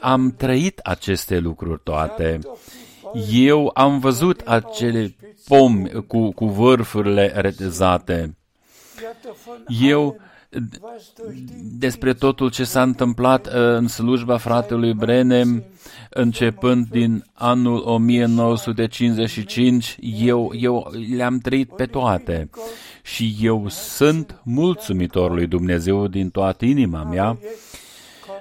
am 0.00 0.34
trăit 0.36 0.78
aceste 0.78 1.38
lucruri 1.38 1.80
toate. 1.84 2.38
Eu 3.30 3.70
am 3.74 3.98
văzut 3.98 4.40
acele 4.40 5.14
pomi 5.48 6.04
cu, 6.06 6.30
cu 6.30 6.46
vârfurile 6.46 7.32
retezate. 7.34 8.35
Eu 9.68 10.16
despre 11.78 12.12
totul 12.12 12.50
ce 12.50 12.64
s-a 12.64 12.82
întâmplat 12.82 13.46
uh, 13.46 13.52
în 13.54 13.88
slujba 13.88 14.36
fratelui 14.36 14.94
Brenem, 14.94 15.64
începând 16.10 16.88
din 16.88 17.24
anul 17.32 17.82
1955, 17.84 19.96
eu, 20.00 20.50
eu 20.54 20.92
le-am 21.16 21.38
trăit 21.38 21.72
pe 21.72 21.86
toate 21.86 22.50
și 23.02 23.36
eu 23.40 23.68
sunt 23.68 24.40
mulțumitor 24.44 25.32
lui 25.32 25.46
Dumnezeu 25.46 26.06
din 26.06 26.30
toată 26.30 26.64
inima 26.64 27.02
mea, 27.02 27.38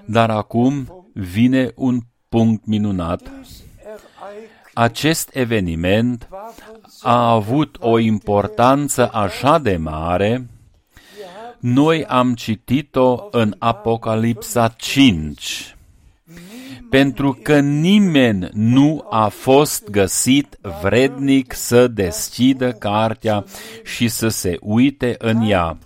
dar 0.05 0.29
acum 0.29 1.05
vine 1.13 1.71
un 1.75 1.99
punct 2.29 2.65
minunat. 2.65 3.31
Acest 4.77 5.29
eveniment 5.33 6.27
a 7.01 7.31
avut 7.31 7.77
o 7.79 7.99
importanță 7.99 9.09
așa 9.13 9.57
de 9.57 9.77
mare, 9.77 10.49
noi 11.59 12.05
am 12.05 12.33
citit-o 12.33 13.27
în 13.31 13.55
Apocalipsa 13.59 14.67
5, 14.67 15.75
pentru 16.89 17.39
că 17.43 17.59
nimeni 17.59 18.49
nu 18.53 19.05
a 19.09 19.27
fost 19.27 19.89
găsit 19.89 20.57
vrednic 20.81 21.53
să 21.53 21.87
deschidă 21.87 22.71
cartea 22.71 23.45
și 23.83 24.07
să 24.07 24.27
se 24.27 24.57
uite 24.61 25.15
în 25.17 25.41
ea. 25.41 25.77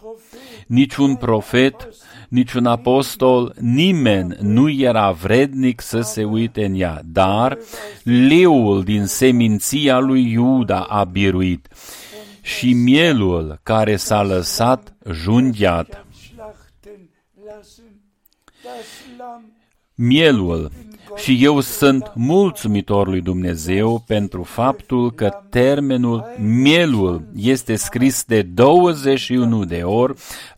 Niciun 0.68 1.16
profet, 1.16 1.88
niciun 2.30 2.66
apostol, 2.66 3.56
nimeni 3.60 4.36
nu 4.42 4.70
era 4.70 5.12
vrednic 5.12 5.82
să 5.82 6.02
se 6.02 6.24
uite 6.24 6.66
în 6.66 6.80
ea, 6.80 7.02
dar 7.06 7.58
leul 8.04 8.84
din 8.84 9.06
seminția 9.06 10.00
lui 10.00 10.32
Iuda 10.32 10.80
a 10.80 11.04
biruit 11.04 11.68
și 12.42 12.74
mielul 12.74 13.60
care 13.64 13.96
s-a 13.96 14.24
lăsat 14.24 14.96
junghiat. 15.12 16.06
Mielul 19.96 20.72
și 21.16 21.43
eu 21.43 21.60
sunt 21.60 22.12
mulțumitor 22.16 23.07
lui 23.07 23.22
Dumnezeu 23.22 24.03
pentru 24.07 24.43
faptul 24.43 25.12
că 25.12 25.30
termenul 25.49 26.26
mielul 26.38 27.28
este 27.36 27.76
scris 27.76 28.24
de 28.24 28.41
21 28.41 29.66
de 29.66 29.82
ori 29.84 30.14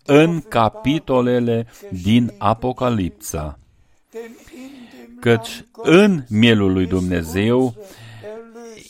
în 0.05 0.41
capitolele 0.47 1.67
din 1.89 2.33
Apocalipsa. 2.37 3.59
Căci 5.19 5.65
în 5.71 6.23
mielul 6.29 6.73
lui 6.73 6.85
Dumnezeu 6.85 7.75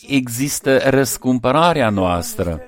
există 0.07 0.81
răscumpărarea 0.89 1.89
noastră. 1.89 2.61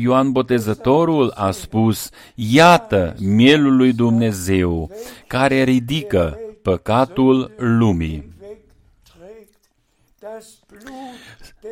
Ioan 0.00 0.32
Botezătorul 0.32 1.32
a 1.34 1.50
spus, 1.50 2.10
iată 2.34 3.14
mielul 3.20 3.76
lui 3.76 3.92
Dumnezeu, 3.92 4.90
care 5.26 5.62
ridică 5.62 6.38
păcatul 6.64 7.54
lumii. 7.56 8.32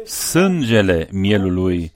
Sângele 0.05 1.09
mielului 1.13 1.93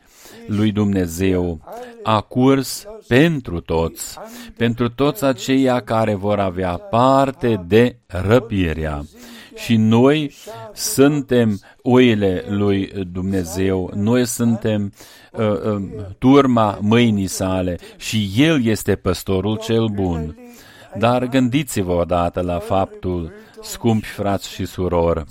lui 0.46 0.72
Dumnezeu 0.72 1.60
a 2.02 2.20
curs 2.20 2.86
pentru 3.08 3.60
toți, 3.60 4.18
pentru 4.56 4.88
toți 4.88 5.24
aceia 5.24 5.80
care 5.80 6.14
vor 6.14 6.38
avea 6.38 6.76
parte 6.76 7.64
de 7.66 7.96
răpirea. 8.06 9.04
Și 9.54 9.76
noi 9.76 10.32
suntem 10.74 11.60
oile 11.82 12.44
lui 12.48 12.92
Dumnezeu, 13.12 13.90
noi 13.94 14.26
suntem 14.26 14.92
uh, 15.32 15.46
uh, 15.46 15.82
turma 16.18 16.78
mâinii 16.80 17.26
sale 17.26 17.78
și 17.96 18.30
El 18.36 18.64
este 18.64 18.94
păstorul 18.94 19.58
cel 19.58 19.86
bun. 19.86 20.36
Dar 20.98 21.26
gândiți-vă 21.26 21.92
odată 21.92 22.40
la 22.40 22.58
faptul, 22.58 23.32
scumpi 23.62 24.06
frați 24.06 24.48
și 24.48 24.66
surori, 24.66 25.24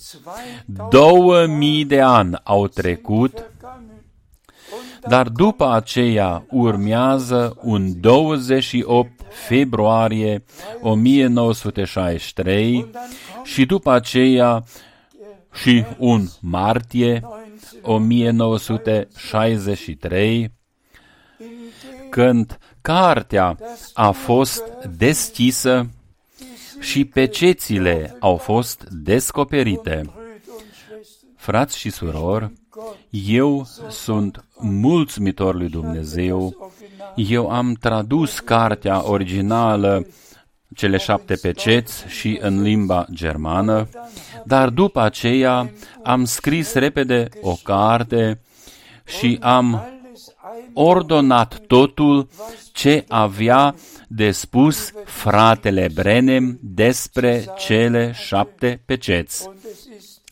două 0.90 1.46
mii 1.46 1.86
de 1.86 2.02
ani 2.02 2.40
au 2.44 2.68
trecut, 2.68 3.50
dar 5.08 5.30
după 5.30 5.72
aceea 5.72 6.46
urmează 6.50 7.58
un 7.62 8.00
28 8.00 9.12
februarie 9.30 10.44
1963 10.82 12.92
și 13.44 13.66
după 13.66 13.92
aceea 13.92 14.64
și 15.54 15.84
un 15.98 16.28
martie 16.42 17.24
1963, 17.82 20.52
când 22.10 22.58
cartea 22.86 23.58
a 23.94 24.12
fost 24.12 24.64
deschisă 24.98 25.90
și 26.80 27.06
pecețile 27.06 28.16
au 28.20 28.38
fost 28.38 28.84
descoperite. 28.90 30.02
Frați 31.36 31.78
și 31.78 31.90
surori, 31.90 32.52
eu 33.10 33.68
sunt 33.90 34.44
mulțumitor 34.60 35.56
lui 35.56 35.70
Dumnezeu. 35.70 36.72
Eu 37.16 37.50
am 37.50 37.74
tradus 37.74 38.40
cartea 38.40 39.10
originală 39.10 40.08
cele 40.76 40.98
șapte 40.98 41.36
peceți 41.36 42.06
și 42.08 42.38
în 42.42 42.62
limba 42.62 43.06
germană, 43.14 43.90
dar 44.46 44.70
după 44.70 45.02
aceea 45.02 45.72
am 46.04 46.26
scris 46.26 46.74
repede 46.74 47.30
o 47.42 47.56
carte 47.64 48.42
și 49.06 49.38
am 49.42 49.95
ordonat 50.74 51.62
totul 51.68 52.28
ce 52.72 53.06
avea 53.08 53.76
de 54.08 54.32
spus 54.32 54.92
fratele 55.06 55.90
Brenem 55.94 56.60
despre 56.62 57.46
cele 57.58 58.12
șapte 58.16 58.82
peceți. 58.86 59.50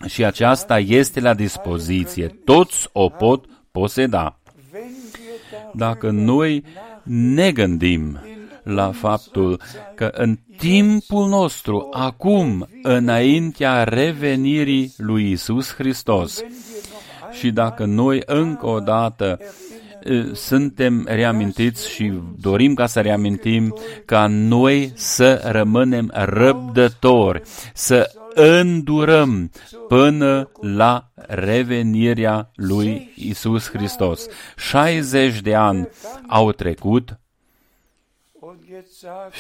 Și 0.05 0.25
aceasta 0.25 0.79
este 0.79 1.19
la 1.19 1.33
dispoziție. 1.33 2.27
Toți 2.45 2.89
o 2.91 3.09
pot 3.09 3.45
poseda. 3.71 4.39
Dacă 5.73 6.09
noi 6.09 6.63
ne 7.03 7.51
gândim 7.51 8.19
la 8.63 8.91
faptul 8.91 9.61
că 9.95 10.11
în 10.13 10.39
timpul 10.57 11.27
nostru, 11.27 11.87
acum, 11.91 12.67
înaintea 12.81 13.83
revenirii 13.83 14.93
lui 14.97 15.31
Isus 15.31 15.73
Hristos, 15.73 16.43
și 17.31 17.51
dacă 17.51 17.85
noi 17.85 18.21
încă 18.25 18.65
o 18.65 18.79
dată 18.79 19.39
suntem 20.33 21.05
reamintiți 21.07 21.89
și 21.89 22.13
dorim 22.39 22.73
ca 22.73 22.85
să 22.85 23.01
reamintim 23.01 23.75
ca 24.05 24.27
noi 24.27 24.91
să 24.95 25.41
rămânem 25.43 26.11
răbdători, 26.13 27.41
să 27.73 28.11
îndurăm 28.33 29.51
până 29.87 30.51
la 30.61 31.11
revenirea 31.15 32.51
lui 32.55 33.13
Isus 33.15 33.69
Hristos. 33.69 34.25
60 34.55 35.41
de 35.41 35.55
ani 35.55 35.87
au 36.27 36.51
trecut 36.51 37.17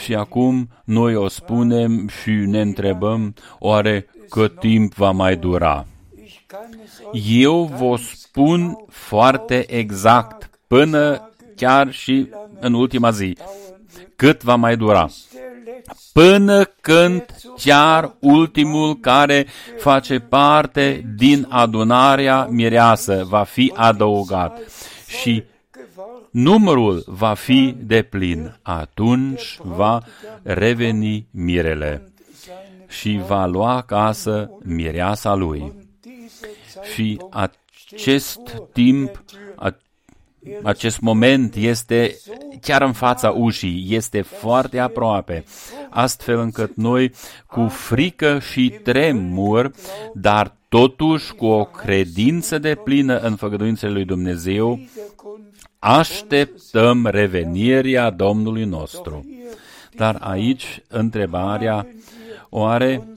și 0.03 0.15
acum 0.15 0.69
noi 0.85 1.15
o 1.15 1.27
spunem 1.27 2.07
și 2.07 2.29
ne 2.29 2.61
întrebăm, 2.61 3.33
oare 3.59 4.07
cât 4.29 4.59
timp 4.59 4.93
va 4.93 5.11
mai 5.11 5.35
dura? 5.35 5.87
Eu 7.11 7.63
vă 7.63 7.95
spun 7.95 8.85
foarte 8.89 9.73
exact, 9.75 10.52
până 10.73 11.29
chiar 11.55 11.91
și 11.91 12.29
în 12.59 12.73
ultima 12.73 13.11
zi, 13.11 13.37
cât 14.15 14.43
va 14.43 14.55
mai 14.55 14.77
dura. 14.77 15.09
Până 16.13 16.63
când 16.81 17.25
chiar 17.57 18.15
ultimul 18.19 18.99
care 18.99 19.47
face 19.77 20.19
parte 20.19 21.13
din 21.15 21.45
adunarea 21.49 22.45
mireasă 22.49 23.25
va 23.27 23.43
fi 23.43 23.71
adăugat. 23.75 24.59
Și 25.07 25.43
numărul 26.31 27.03
va 27.07 27.33
fi 27.33 27.75
de 27.79 28.01
plin. 28.01 28.57
Atunci 28.61 29.57
va 29.61 29.99
reveni 30.43 31.27
mirele 31.31 32.11
și 32.87 33.21
va 33.27 33.45
lua 33.45 33.81
casă 33.81 34.49
mireasa 34.63 35.33
lui. 35.33 35.73
Și 36.93 37.19
acest 37.29 38.39
timp, 38.71 39.23
acest 40.63 40.99
moment 40.99 41.55
este 41.55 42.17
chiar 42.61 42.81
în 42.81 42.93
fața 42.93 43.29
ușii, 43.29 43.85
este 43.89 44.21
foarte 44.21 44.79
aproape, 44.79 45.43
astfel 45.89 46.39
încât 46.39 46.75
noi 46.75 47.11
cu 47.47 47.67
frică 47.67 48.39
și 48.39 48.79
tremur, 48.83 49.71
dar 50.13 50.55
totuși 50.69 51.33
cu 51.33 51.45
o 51.45 51.65
credință 51.65 52.57
de 52.57 52.75
plină 52.75 53.17
în 53.17 53.35
făgăduințele 53.35 53.91
lui 53.91 54.05
Dumnezeu, 54.05 54.79
așteptăm 55.79 57.05
revenirea 57.05 58.09
Domnului 58.09 58.63
nostru. 58.63 59.25
Dar 59.95 60.17
aici 60.19 60.81
întrebarea, 60.87 61.87
oare 62.49 63.07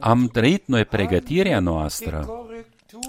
am 0.00 0.28
trăit 0.32 0.66
noi 0.66 0.84
pregătirea 0.84 1.60
noastră? 1.60 2.28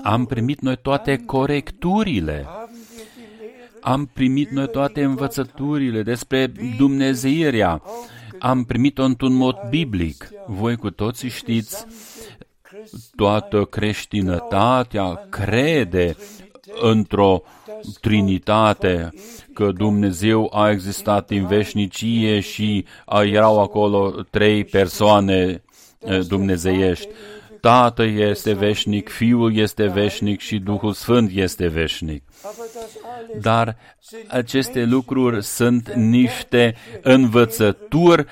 Am 0.03 0.25
primit 0.25 0.59
noi 0.59 0.77
toate 0.81 1.23
corecturile? 1.25 2.45
Am 3.87 4.09
primit 4.13 4.49
noi 4.49 4.69
toate 4.69 5.03
învățăturile 5.03 6.01
despre 6.01 6.51
Dumnezeirea? 6.77 7.81
Am 8.39 8.63
primit-o 8.63 9.03
într-un 9.03 9.33
mod 9.33 9.55
biblic. 9.69 10.29
Voi 10.47 10.75
cu 10.75 10.89
toții 10.89 11.29
știți, 11.29 11.85
toată 13.15 13.63
creștinătatea 13.63 15.27
crede 15.29 16.15
într-o 16.81 17.41
trinitate, 18.01 19.09
că 19.53 19.71
Dumnezeu 19.71 20.51
a 20.53 20.69
existat 20.69 21.29
în 21.29 21.45
veșnicie 21.45 22.39
și 22.39 22.85
erau 23.23 23.61
acolo 23.61 24.09
trei 24.29 24.63
persoane 24.65 25.63
dumnezeiești. 26.27 27.07
Tatăl 27.61 28.17
este 28.17 28.53
veșnic, 28.53 29.09
Fiul 29.09 29.55
este 29.55 29.85
veșnic 29.85 30.39
și 30.39 30.57
Duhul 30.57 30.93
Sfânt 30.93 31.31
este 31.33 31.67
veșnic. 31.67 32.23
Dar 33.41 33.77
aceste 34.27 34.83
lucruri 34.83 35.43
sunt 35.43 35.93
niște 35.93 36.75
învățături 37.01 38.25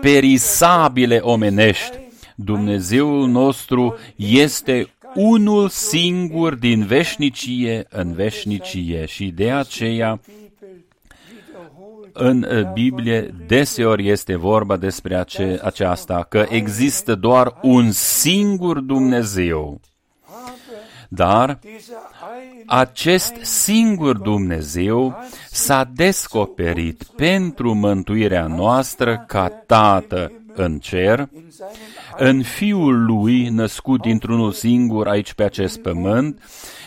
perisabile 0.00 1.16
omenești. 1.16 1.98
Dumnezeul 2.34 3.28
nostru 3.28 3.96
este 4.16 4.92
unul 5.14 5.68
singur 5.68 6.54
din 6.54 6.84
veșnicie 6.84 7.86
în 7.90 8.12
veșnicie 8.12 9.06
și 9.06 9.26
de 9.26 9.50
aceea 9.50 10.20
în 12.12 12.42
uh, 12.42 12.72
Biblie 12.72 13.34
deseori 13.46 14.08
este 14.08 14.36
vorba 14.36 14.76
despre 14.76 15.14
ace- 15.14 15.58
aceasta, 15.62 16.26
că 16.28 16.46
există 16.48 17.14
doar 17.14 17.58
un 17.62 17.90
singur 17.90 18.78
Dumnezeu. 18.78 19.80
Dar 21.08 21.58
acest 22.66 23.34
singur 23.40 24.16
Dumnezeu 24.16 25.18
s-a 25.50 25.90
descoperit 25.94 27.02
pentru 27.16 27.74
mântuirea 27.74 28.46
noastră 28.46 29.24
ca 29.26 29.48
Tată 29.48 30.32
în 30.54 30.78
cer, 30.78 31.28
în 32.16 32.42
Fiul 32.42 33.04
Lui 33.04 33.48
născut 33.48 34.00
dintr-unul 34.00 34.52
singur 34.52 35.08
aici 35.08 35.32
pe 35.32 35.42
acest 35.42 35.78
pământ 35.78 36.42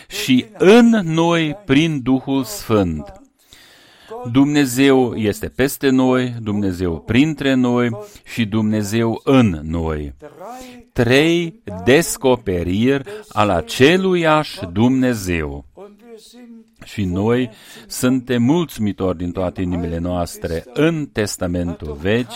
și 0.08 0.46
în 0.58 0.88
noi 1.04 1.56
prin 1.64 2.02
Duhul 2.02 2.44
Sfânt. 2.44 3.22
Dumnezeu 4.32 5.14
este 5.14 5.48
peste 5.48 5.88
noi, 5.88 6.34
Dumnezeu 6.42 6.98
printre 7.00 7.54
noi 7.54 7.90
și 8.24 8.44
Dumnezeu 8.44 9.20
în 9.24 9.60
noi. 9.62 10.14
Trei 10.92 11.62
descoperiri 11.84 13.04
al 13.28 13.50
aceluiași 13.50 14.58
Dumnezeu. 14.72 15.64
Și 16.84 17.04
noi 17.04 17.50
suntem 17.86 18.42
mulțumitori 18.42 19.16
din 19.18 19.32
toate 19.32 19.60
inimile 19.62 19.98
noastre 19.98 20.64
în 20.72 21.06
Testamentul 21.12 21.98
Vechi. 22.00 22.32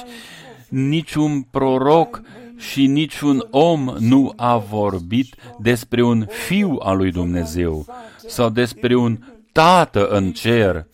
Niciun 0.69 1.43
proroc 1.43 2.21
și 2.57 2.87
niciun 2.87 3.47
om 3.51 3.95
nu 3.99 4.33
a 4.37 4.57
vorbit 4.57 5.35
despre 5.59 6.03
un 6.03 6.27
fiu 6.47 6.77
al 6.79 6.97
lui 6.97 7.11
Dumnezeu 7.11 7.87
sau 8.27 8.51
despre 8.51 8.97
un 8.97 9.19
tată 9.53 10.07
în 10.07 10.33
cer. 10.33 10.87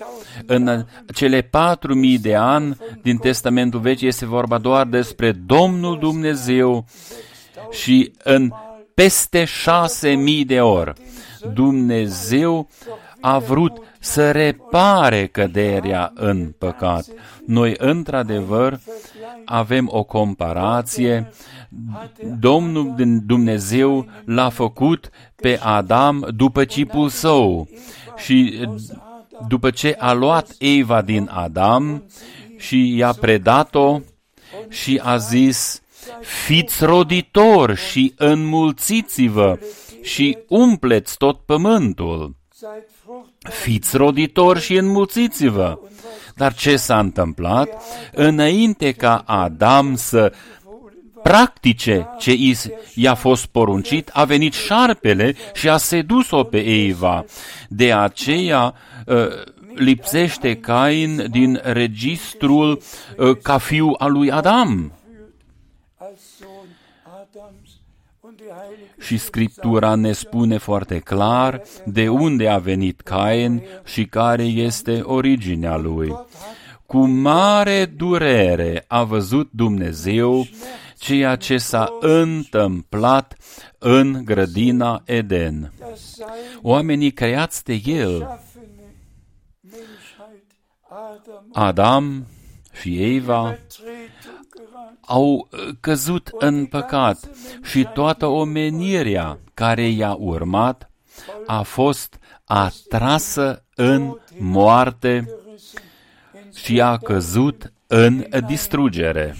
În 0.46 0.86
cele 1.14 1.40
patru 1.40 1.94
mii 1.94 2.18
de 2.18 2.34
ani 2.34 2.76
din 3.02 3.16
Testamentul 3.16 3.80
Vechi 3.80 4.00
este 4.00 4.26
vorba 4.26 4.58
doar 4.58 4.86
despre 4.86 5.32
Domnul 5.32 5.98
Dumnezeu 5.98 6.84
și 7.70 8.12
în 8.22 8.52
peste 8.94 9.44
șase 9.44 10.10
mii 10.10 10.44
de 10.44 10.60
ori 10.60 10.92
Dumnezeu 11.54 12.68
a 13.20 13.38
vrut 13.38 13.72
să 14.00 14.30
repare 14.30 15.26
căderea 15.26 16.12
în 16.14 16.54
păcat. 16.58 17.06
Noi, 17.46 17.74
într-adevăr, 17.78 18.80
avem 19.44 19.88
o 19.90 20.02
comparație. 20.02 21.32
Domnul 22.38 22.94
Dumnezeu 23.26 24.06
l-a 24.24 24.48
făcut 24.48 25.10
pe 25.36 25.58
Adam 25.62 26.28
după 26.36 26.64
chipul 26.64 27.08
său 27.08 27.68
și 28.16 28.68
după 29.48 29.70
ce 29.70 29.96
a 29.98 30.12
luat 30.12 30.54
Eva 30.58 31.02
din 31.02 31.30
Adam 31.32 32.04
și 32.56 32.96
i-a 32.96 33.12
predat-o 33.12 34.00
și 34.68 35.00
a 35.02 35.16
zis, 35.16 35.82
fiți 36.20 36.84
roditori 36.84 37.76
și 37.76 38.12
înmulțiți-vă 38.16 39.58
și 40.02 40.38
umpleți 40.48 41.16
tot 41.16 41.40
pământul. 41.40 42.36
Fiți 43.38 43.96
roditori 43.96 44.60
și 44.60 44.74
înmulțiți-vă. 44.74 45.78
Dar 46.34 46.54
ce 46.54 46.76
s-a 46.76 46.98
întâmplat? 46.98 47.82
Înainte 48.12 48.92
ca 48.92 49.22
Adam 49.26 49.94
să 49.94 50.32
practice 51.22 52.08
ce 52.18 52.38
i-a 52.94 53.14
fost 53.14 53.46
poruncit, 53.46 54.10
a 54.12 54.24
venit 54.24 54.52
șarpele 54.52 55.36
și 55.54 55.68
a 55.68 55.76
sedus-o 55.76 56.44
pe 56.44 56.58
Eva. 56.58 57.24
De 57.68 57.92
aceea, 57.92 58.74
ă, 59.08 59.28
lipsește 59.74 60.56
Cain 60.56 61.26
din 61.30 61.60
registrul 61.62 62.82
uh, 63.16 63.36
ca 63.42 63.58
fiu 63.58 63.94
al 63.98 64.12
lui 64.12 64.30
Adam. 64.30 64.92
Și 68.98 69.18
Scriptura 69.18 69.94
ne 69.94 70.12
spune 70.12 70.58
foarte 70.58 70.98
clar 70.98 71.62
de 71.84 72.08
unde 72.08 72.48
a 72.48 72.58
venit 72.58 73.00
Cain 73.00 73.62
și 73.84 74.04
care 74.04 74.44
este 74.44 75.00
originea 75.00 75.76
lui. 75.76 76.16
Cu 76.86 77.06
mare 77.06 77.84
durere 77.84 78.84
a 78.88 79.02
văzut 79.02 79.48
Dumnezeu 79.52 80.46
ceea 80.98 81.36
ce 81.36 81.56
s-a 81.56 81.88
întâmplat 82.00 83.36
în 83.78 84.20
grădina 84.24 85.02
Eden. 85.04 85.72
Oamenii 86.62 87.10
creați 87.10 87.64
de 87.64 87.80
El, 87.84 88.40
Adam 91.52 92.26
și 92.72 93.02
Eva, 93.14 93.58
au 95.12 95.48
căzut 95.80 96.30
în 96.38 96.66
păcat 96.66 97.30
și 97.62 97.88
toată 97.94 98.26
omenirea 98.26 99.38
care 99.54 99.88
i-a 99.88 100.14
urmat 100.18 100.90
a 101.46 101.62
fost 101.62 102.18
atrasă 102.44 103.64
în 103.74 104.16
moarte 104.38 105.28
și 106.54 106.80
a 106.80 106.96
căzut 106.96 107.72
în 107.86 108.26
distrugere. 108.46 109.36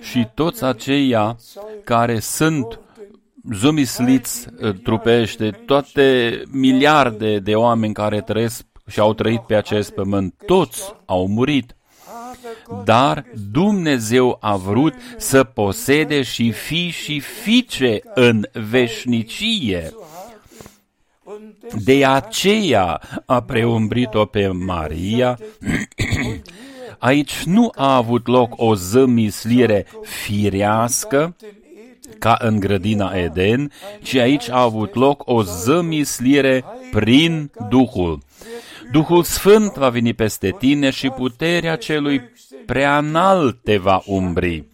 Și 0.00 0.28
toți 0.34 0.64
aceia 0.64 1.36
care 1.84 2.18
sunt 2.18 2.80
zumisliți 3.52 4.46
uh, 4.60 4.74
trupește, 4.82 5.50
toate 5.50 6.42
miliarde 6.50 7.38
de 7.38 7.54
oameni 7.54 7.94
care 7.94 8.20
trăiesc 8.20 8.64
și 8.86 9.00
au 9.00 9.14
trăit 9.14 9.40
pe 9.40 9.54
acest 9.54 9.90
pământ, 9.90 10.34
toți 10.46 10.94
au 11.04 11.26
murit. 11.26 11.76
Dar 12.84 13.24
Dumnezeu 13.52 14.38
a 14.40 14.56
vrut 14.56 14.94
să 15.18 15.44
posede 15.44 16.22
și 16.22 16.50
fi 16.50 16.90
și 16.90 17.20
fiice 17.20 18.00
în 18.14 18.48
veșnicie. 18.52 19.92
De 21.84 22.04
aceea 22.04 23.00
a 23.26 23.42
preumbrit-o 23.42 24.24
pe 24.24 24.48
Maria. 24.48 25.38
Aici 26.98 27.42
nu 27.44 27.70
a 27.74 27.96
avut 27.96 28.26
loc 28.26 28.52
o 28.56 28.74
zămislire 28.74 29.86
firească, 30.02 31.36
ca 32.18 32.36
în 32.40 32.60
grădina 32.60 33.12
Eden, 33.14 33.72
ci 34.02 34.14
aici 34.14 34.50
a 34.50 34.60
avut 34.60 34.94
loc 34.94 35.22
o 35.26 35.42
zămislire 35.42 36.64
prin 36.90 37.50
Duhul. 37.68 38.18
Duhul 38.90 39.22
Sfânt 39.22 39.72
va 39.72 39.88
veni 39.88 40.12
peste 40.12 40.54
tine 40.58 40.90
și 40.90 41.08
puterea 41.08 41.76
celui 41.76 42.30
preanalt 42.66 43.62
te 43.62 43.76
va 43.76 44.02
umbri. 44.06 44.64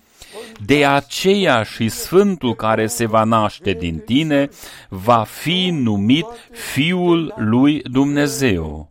De 0.67 0.85
aceea 0.85 1.63
și 1.63 1.89
Sfântul 1.89 2.55
care 2.55 2.87
se 2.87 3.07
va 3.07 3.25
naște 3.25 3.73
din 3.73 3.99
tine 3.99 4.49
va 4.89 5.23
fi 5.23 5.71
numit 5.71 6.27
Fiul 6.51 7.35
lui 7.37 7.83
Dumnezeu. 7.83 8.91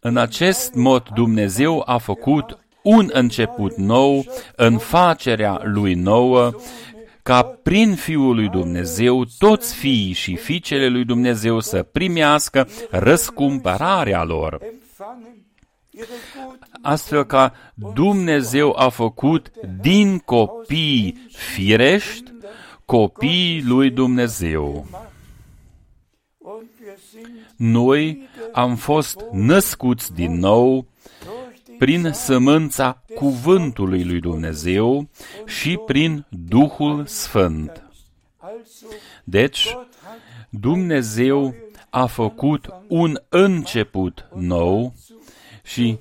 În 0.00 0.16
acest 0.16 0.74
mod 0.74 1.08
Dumnezeu 1.14 1.82
a 1.86 1.98
făcut 1.98 2.58
un 2.82 3.10
început 3.12 3.76
nou 3.76 4.24
în 4.56 4.78
facerea 4.78 5.60
lui 5.64 5.94
nouă, 5.94 6.52
ca 7.22 7.42
prin 7.42 7.94
Fiul 7.94 8.34
lui 8.34 8.48
Dumnezeu 8.48 9.24
toți 9.38 9.74
fiii 9.74 10.12
și 10.12 10.36
fiicele 10.36 10.88
lui 10.88 11.04
Dumnezeu 11.04 11.60
să 11.60 11.82
primească 11.82 12.68
răscumpărarea 12.90 14.24
lor. 14.24 14.60
Astfel 16.82 17.24
ca 17.24 17.54
Dumnezeu 17.74 18.74
a 18.78 18.88
făcut 18.88 19.50
din 19.80 20.18
copii 20.18 21.28
firești 21.28 22.32
copiii 22.84 23.62
lui 23.62 23.90
Dumnezeu. 23.90 24.86
Noi 27.56 28.28
am 28.52 28.76
fost 28.76 29.24
născuți 29.32 30.14
din 30.14 30.38
nou 30.38 30.86
prin 31.82 32.10
sămânța 32.12 33.02
cuvântului 33.14 34.04
lui 34.04 34.20
Dumnezeu 34.20 35.08
și 35.46 35.76
prin 35.86 36.26
Duhul 36.28 37.06
Sfânt. 37.06 37.82
Deci, 39.24 39.76
Dumnezeu 40.50 41.54
a 41.90 42.06
făcut 42.06 42.68
un 42.88 43.18
început 43.28 44.28
nou 44.34 44.94
și 45.62 45.98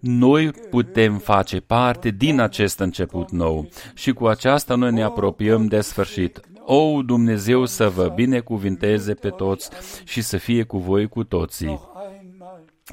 noi 0.00 0.50
putem 0.50 1.18
face 1.18 1.60
parte 1.60 2.10
din 2.10 2.40
acest 2.40 2.78
început 2.78 3.30
nou 3.30 3.68
și 3.94 4.12
cu 4.12 4.26
aceasta 4.26 4.74
noi 4.74 4.92
ne 4.92 5.02
apropiem 5.02 5.66
de 5.66 5.80
sfârșit. 5.80 6.40
O, 6.64 7.02
Dumnezeu 7.02 7.64
să 7.64 7.88
vă 7.88 8.12
binecuvinteze 8.14 9.14
pe 9.14 9.28
toți 9.28 9.70
și 10.04 10.22
să 10.22 10.36
fie 10.36 10.62
cu 10.62 10.78
voi 10.78 11.08
cu 11.08 11.24
toții. 11.24 11.80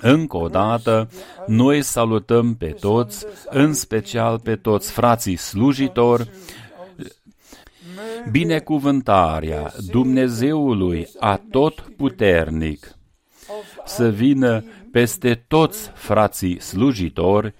Încă 0.02 0.38
o 0.38 0.48
dată, 0.48 1.10
noi 1.48 1.82
salutăm 1.82 2.56
pe 2.56 2.76
toți, 2.80 3.26
în 3.50 3.74
special 3.74 4.40
pe 4.40 4.56
toți 4.56 4.92
frații 4.92 5.36
slujitori, 5.36 6.30
binecuvântarea 8.32 9.74
Dumnezeului 9.92 11.08
atotputernic 11.20 12.98
să 13.86 14.10
vină 14.10 14.64
peste 14.94 15.44
toți 15.48 15.92
frații 15.94 16.60
slujitori, 16.60 17.54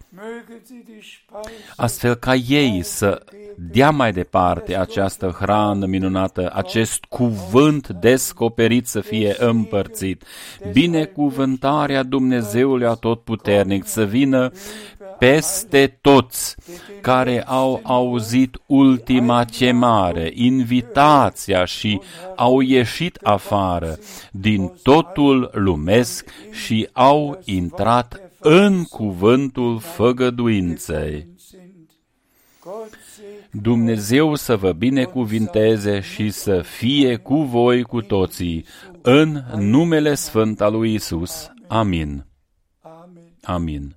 astfel 1.76 2.16
ca 2.16 2.36
ei 2.36 2.82
să 2.84 3.24
dea 3.58 3.90
mai 3.90 4.12
departe 4.12 4.78
această 4.78 5.36
hrană 5.40 5.86
minunată, 5.86 6.52
acest 6.54 7.06
cuvânt 7.06 7.88
descoperit 7.88 8.88
să 8.88 9.00
fie 9.02 9.36
împărțit. 9.38 10.24
Binecuvântarea 10.72 12.04
Dumnezeului 12.04 12.88
Atotputernic 12.88 13.86
să 13.86 14.04
vină 14.04 14.52
peste 15.24 15.98
toți 16.02 16.56
care 17.02 17.44
au 17.44 17.80
auzit 17.84 18.62
ultima 18.66 19.46
chemare, 19.46 20.32
invitația 20.34 21.66
și 21.66 22.02
au 22.36 22.60
ieșit 22.60 23.16
afară 23.22 23.98
din 24.32 24.74
totul 24.82 25.50
lumesc 25.54 26.30
și 26.52 26.90
au 26.92 27.40
intrat 27.44 28.22
în 28.40 28.84
cuvântul 28.84 29.80
făgăduinței. 29.80 31.28
Dumnezeu 33.52 34.36
să 34.36 34.56
vă 34.56 34.72
binecuvinteze 34.72 36.00
și 36.00 36.30
să 36.30 36.62
fie 36.62 37.16
cu 37.16 37.42
voi 37.42 37.84
cu 37.84 38.02
toții, 38.02 38.66
în 39.02 39.44
numele 39.56 40.14
Sfânt 40.14 40.62
al 40.62 40.72
lui 40.74 40.94
Isus. 40.94 41.52
Amin. 41.68 42.26
Amin. 43.42 43.96